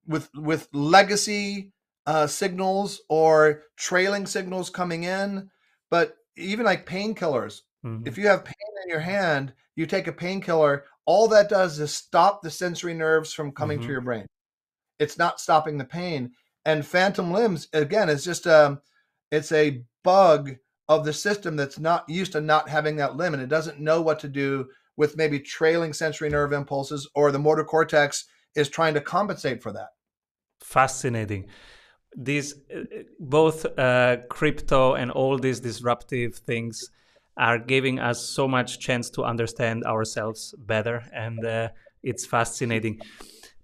with 0.07 0.29
with 0.35 0.67
legacy 0.73 1.71
uh, 2.05 2.25
signals 2.27 3.01
or 3.09 3.63
trailing 3.77 4.25
signals 4.25 4.69
coming 4.69 5.03
in. 5.03 5.49
But 5.89 6.17
even 6.35 6.65
like 6.65 6.85
painkillers, 6.85 7.61
mm-hmm. 7.85 8.07
if 8.07 8.17
you 8.17 8.27
have 8.27 8.43
pain 8.43 8.55
in 8.83 8.89
your 8.89 8.99
hand, 8.99 9.53
you 9.75 9.85
take 9.85 10.07
a 10.07 10.11
painkiller, 10.11 10.85
all 11.05 11.27
that 11.29 11.49
does 11.49 11.79
is 11.79 11.93
stop 11.93 12.41
the 12.41 12.49
sensory 12.49 12.93
nerves 12.93 13.31
from 13.31 13.51
coming 13.51 13.77
mm-hmm. 13.77 13.87
to 13.87 13.91
your 13.91 14.01
brain. 14.01 14.25
It's 14.99 15.17
not 15.17 15.39
stopping 15.39 15.77
the 15.77 15.85
pain. 15.85 16.31
And 16.65 16.85
phantom 16.85 17.31
limbs, 17.31 17.69
again, 17.71 18.09
is 18.09 18.25
just 18.25 18.45
a, 18.45 18.67
um, 18.67 18.81
it's 19.31 19.51
a 19.51 19.83
bug 20.03 20.55
of 20.89 21.05
the 21.05 21.13
system 21.13 21.55
that's 21.55 21.79
not 21.79 22.09
used 22.09 22.31
to 22.31 22.41
not 22.41 22.67
having 22.67 22.95
that 22.97 23.15
limb 23.15 23.33
and 23.33 23.43
it 23.43 23.49
doesn't 23.49 23.79
know 23.79 24.01
what 24.01 24.19
to 24.19 24.27
do 24.29 24.67
with 24.97 25.15
maybe 25.15 25.39
trailing 25.39 25.93
sensory 25.93 26.29
nerve 26.29 26.51
impulses 26.51 27.07
or 27.15 27.31
the 27.31 27.39
motor 27.39 27.63
cortex 27.63 28.25
is 28.55 28.67
trying 28.67 28.95
to 28.95 29.01
compensate 29.01 29.61
for 29.61 29.71
that. 29.71 29.89
Fascinating. 30.59 31.45
These 32.15 32.55
uh, 32.75 32.81
both 33.19 33.65
uh, 33.77 34.17
crypto 34.29 34.95
and 34.95 35.11
all 35.11 35.37
these 35.37 35.59
disruptive 35.59 36.35
things 36.35 36.89
are 37.37 37.59
giving 37.59 37.99
us 37.99 38.27
so 38.27 38.47
much 38.47 38.79
chance 38.79 39.11
to 39.11 39.23
understand 39.23 39.83
ourselves 39.83 40.55
better 40.57 41.03
and 41.13 41.45
uh, 41.45 41.69
it's 42.01 42.25
fascinating. 42.25 42.99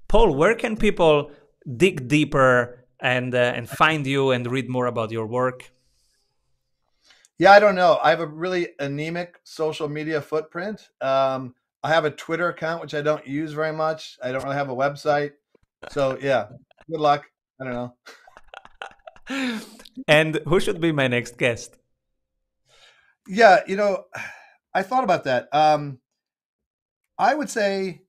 Paul 0.08 0.36
where 0.36 0.54
can 0.54 0.78
people 0.78 1.32
dig 1.78 2.08
deeper 2.08 2.86
and 3.00 3.34
uh, 3.34 3.54
and 3.56 3.67
find 3.67 4.06
you 4.06 4.32
and 4.32 4.46
read 4.46 4.69
more 4.69 4.86
about 4.86 5.12
your 5.12 5.26
work 5.26 5.72
yeah 7.43 7.51
i 7.51 7.60
don't 7.60 7.75
know 7.75 7.99
i 8.03 8.10
have 8.10 8.19
a 8.21 8.27
really 8.27 8.69
anemic 8.79 9.39
social 9.43 9.88
media 9.88 10.21
footprint 10.21 10.89
um, 11.01 11.53
i 11.84 11.89
have 11.89 12.06
a 12.06 12.12
twitter 12.12 12.49
account 12.49 12.82
which 12.82 12.93
i 12.93 13.01
don't 13.01 13.25
use 13.27 13.53
very 13.53 13.73
much 13.73 14.17
i 14.23 14.32
don't 14.32 14.43
really 14.43 14.56
have 14.56 14.69
a 14.69 14.75
website 14.75 15.32
so 15.89 16.17
yeah 16.21 16.47
good 16.89 16.99
luck 16.99 17.25
i 17.60 17.63
don't 17.65 17.73
know 17.73 17.93
and 20.08 20.39
who 20.47 20.60
should 20.60 20.82
be 20.82 20.91
my 20.91 21.08
next 21.08 21.38
guest? 21.38 21.77
Yeah, 23.27 23.62
you 23.67 23.75
know, 23.75 24.06
I 24.73 24.84
thought 24.84 25.03
about 25.03 25.23
that. 25.25 25.53
Um, 25.53 25.99
I 27.17 27.34
would 27.34 27.49
say 27.49 28.01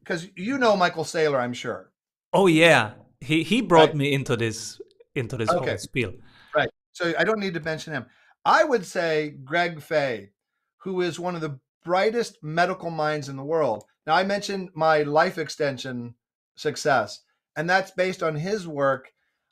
because 0.00 0.28
you 0.36 0.58
know 0.58 0.76
Michael 0.76 1.04
Saylor, 1.04 1.40
I'm 1.40 1.52
sure. 1.54 1.90
Oh 2.32 2.46
yeah, 2.46 2.92
he 3.20 3.42
he 3.42 3.60
brought 3.60 3.88
right. 3.88 3.96
me 3.96 4.12
into 4.12 4.36
this 4.36 4.80
into 5.14 5.36
this 5.36 5.50
okay. 5.50 5.70
whole 5.70 5.78
spiel. 5.78 6.12
Right. 6.54 6.70
So 6.92 7.12
I 7.18 7.24
don't 7.24 7.40
need 7.40 7.54
to 7.54 7.60
mention 7.60 7.92
him. 7.92 8.06
I 8.44 8.64
would 8.64 8.84
say 8.84 9.30
Greg 9.44 9.80
Fahy, 9.80 10.30
who 10.78 11.00
is 11.00 11.18
one 11.18 11.34
of 11.34 11.40
the 11.40 11.58
brightest 11.84 12.42
medical 12.42 12.90
minds 12.90 13.28
in 13.28 13.36
the 13.36 13.44
world. 13.44 13.84
Now 14.06 14.14
I 14.14 14.24
mentioned 14.24 14.70
my 14.74 15.02
life 15.02 15.38
extension 15.38 16.14
success, 16.56 17.20
and 17.56 17.68
that's 17.68 17.90
based 17.90 18.22
on 18.22 18.34
his 18.34 18.66
work 18.66 19.10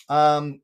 um, 0.09 0.61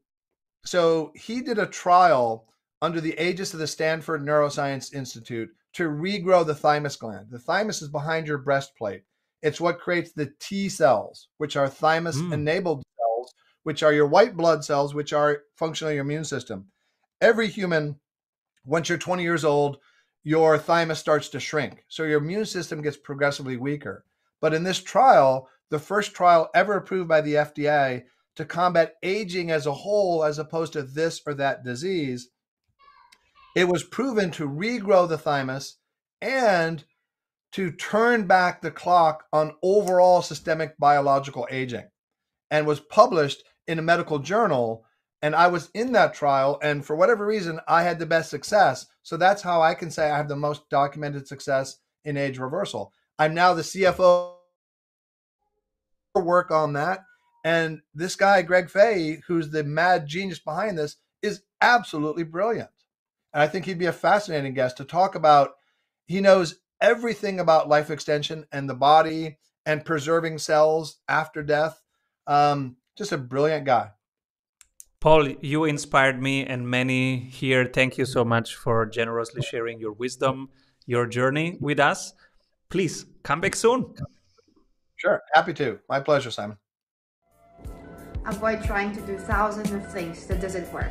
so 0.64 1.12
he 1.14 1.41
did 1.41 1.59
a 1.59 1.67
trial 1.67 2.47
under 2.83 3.01
the 3.01 3.19
aegis 3.19 3.55
of 3.55 3.61
the 3.61 3.67
Stanford 3.67 4.23
Neuroscience 4.23 4.93
Institute 4.93 5.49
to 5.75 5.85
regrow 5.85 6.47
the 6.47 6.55
thymus 6.55 6.97
gland. 6.97 7.29
The 7.31 7.38
thymus 7.38 7.83
is 7.83 7.88
behind 7.88 8.27
your 8.27 8.38
breastplate. 8.38 9.05
It's 9.43 9.61
what 9.61 9.81
creates 9.81 10.12
the 10.12 10.33
T 10.41 10.69
cells, 10.69 11.29
which 11.38 11.57
are 11.57 11.69
thymus 11.69 12.19
enabled 12.19 12.81
mm. 12.81 12.83
cells, 12.99 13.35
which 13.62 13.83
are 13.83 13.93
your 13.93 14.07
white 14.07 14.37
blood 14.37 14.64
cells, 14.64 14.95
which 14.95 15.12
are 15.12 15.43
functioning 15.57 15.95
your 15.95 16.05
immune 16.05 16.25
system. 16.25 16.67
Every 17.21 17.49
human, 17.49 17.99
once 18.68 18.88
you're 18.88 18.98
20 18.98 19.22
years 19.22 19.44
old, 19.44 19.78
your 20.22 20.59
thymus 20.59 20.98
starts 20.98 21.31
to 21.31 21.40
shrink. 21.40 21.85
So 21.88 22.02
your 22.02 22.18
immune 22.18 22.44
system 22.44 22.83
gets 22.83 22.96
progressively 22.96 23.57
weaker. 23.57 24.04
But 24.40 24.52
in 24.52 24.62
this 24.62 24.83
trial, 24.83 25.48
the 25.70 25.78
first 25.78 26.14
trial 26.14 26.50
ever 26.54 26.74
approved 26.74 27.09
by 27.09 27.22
the 27.22 27.35
FDA, 27.35 28.04
to 28.37 28.44
combat 28.44 28.94
aging 29.02 29.50
as 29.50 29.66
a 29.66 29.72
whole 29.72 30.22
as 30.22 30.38
opposed 30.38 30.74
to 30.74 30.83
this 30.83 31.20
or 31.26 31.35
that 31.35 31.64
disease, 31.64 32.28
it 33.57 33.64
was 33.64 33.83
proven 33.83 34.31
to 34.33 34.48
regrow 34.48 35.09
the 35.09 35.18
thymus 35.18 35.78
and 36.20 36.85
to 37.52 37.72
turn 37.72 38.26
back 38.26 38.61
the 38.61 38.70
clock 38.70 39.24
on 39.33 39.57
overall 39.62 40.22
systemic 40.22 40.78
biological 40.78 41.48
aging 41.50 41.88
and 42.50 42.66
was 42.66 42.81
published 42.81 43.42
in 43.66 43.78
a 43.78 43.83
medical 43.83 44.18
journal 44.18 44.84
and 45.23 45.35
I 45.35 45.49
was 45.49 45.71
in 45.75 45.93
that 45.93 46.14
trial 46.14 46.59
and 46.62 46.85
for 46.85 46.97
whatever 46.97 47.27
reason 47.27 47.61
I 47.66 47.83
had 47.83 47.99
the 47.99 48.07
best 48.07 48.31
success 48.31 48.87
so 49.03 49.16
that's 49.16 49.43
how 49.43 49.62
I 49.62 49.75
can 49.75 49.91
say 49.91 50.11
I 50.11 50.16
have 50.16 50.29
the 50.29 50.37
most 50.37 50.69
documented 50.71 51.27
success 51.27 51.79
in 52.05 52.16
age 52.16 52.39
reversal 52.39 52.93
I'm 53.19 53.35
now 53.35 53.55
the 53.55 53.62
CFO 53.62 54.35
work 56.14 56.51
on 56.51 56.73
that 56.75 57.01
and 57.45 57.81
this 57.95 58.16
guy, 58.16 58.43
Greg 58.43 58.69
Fahy, 58.69 59.23
who's 59.27 59.51
the 59.51 59.64
mad 59.64 60.07
genius 60.07 60.39
behind 60.39 60.77
this, 60.77 60.97
is 61.23 61.43
absolutely 61.61 62.25
brilliant. 62.25 62.71
And 63.33 63.43
I 63.43 63.47
think 63.47 63.64
he'd 63.64 63.79
be 63.79 63.87
a 63.87 63.93
fascinating 63.93 64.55
guest 64.55 64.77
to 64.79 64.85
talk 64.85 65.14
about. 65.14 65.53
He 66.07 66.21
knows 66.21 66.59
everything 66.81 67.41
about 67.41 67.69
life 67.69 67.91
extension 67.91 68.47
and 68.53 68.69
the 68.69 68.75
body 68.75 69.39
and 69.66 69.85
preserving 69.85 70.39
cells 70.39 70.99
after 71.09 71.43
death. 71.43 71.81
Um, 72.27 72.77
just 72.97 73.12
a 73.12 73.19
brilliant 73.19 73.64
guy. 73.64 73.91
Paul, 75.01 75.28
you 75.28 75.64
inspired 75.64 76.20
me 76.20 76.44
and 76.44 76.68
many 76.68 77.18
here. 77.18 77.64
Thank 77.64 77.99
you 77.99 78.05
so 78.05 78.24
much 78.24 78.57
for 78.57 78.84
generously 78.84 79.42
sharing 79.42 79.78
your 79.78 79.92
wisdom, 79.92 80.49
your 80.86 81.07
journey 81.07 81.57
with 81.61 81.78
us. 81.78 82.14
Please 82.68 83.07
come 83.22 83.40
back 83.40 83.55
soon. 83.55 83.94
Sure. 84.96 85.22
Happy 85.34 85.55
to. 85.55 85.78
My 85.88 86.01
pleasure, 86.01 86.32
Simon. 86.32 86.57
Avoid 88.26 88.64
trying 88.64 88.92
to 88.94 89.01
do 89.03 89.16
thousands 89.16 89.70
of 89.70 89.90
things 89.92 90.26
that 90.26 90.40
doesn't 90.40 90.70
work. 90.72 90.90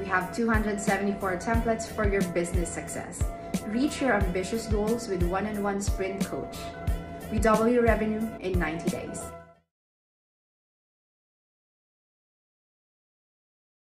We 0.00 0.04
have 0.06 0.34
274 0.34 1.36
templates 1.36 1.86
for 1.86 2.08
your 2.10 2.22
business 2.32 2.68
success. 2.68 3.22
Reach 3.68 4.02
your 4.02 4.14
ambitious 4.14 4.66
goals 4.66 5.06
with 5.08 5.22
one-on-one 5.22 5.80
sprint 5.80 6.26
coach. 6.26 6.56
We 7.30 7.38
double 7.38 7.68
your 7.68 7.84
revenue 7.84 8.28
in 8.40 8.58
90 8.58 8.90
days. 8.90 9.22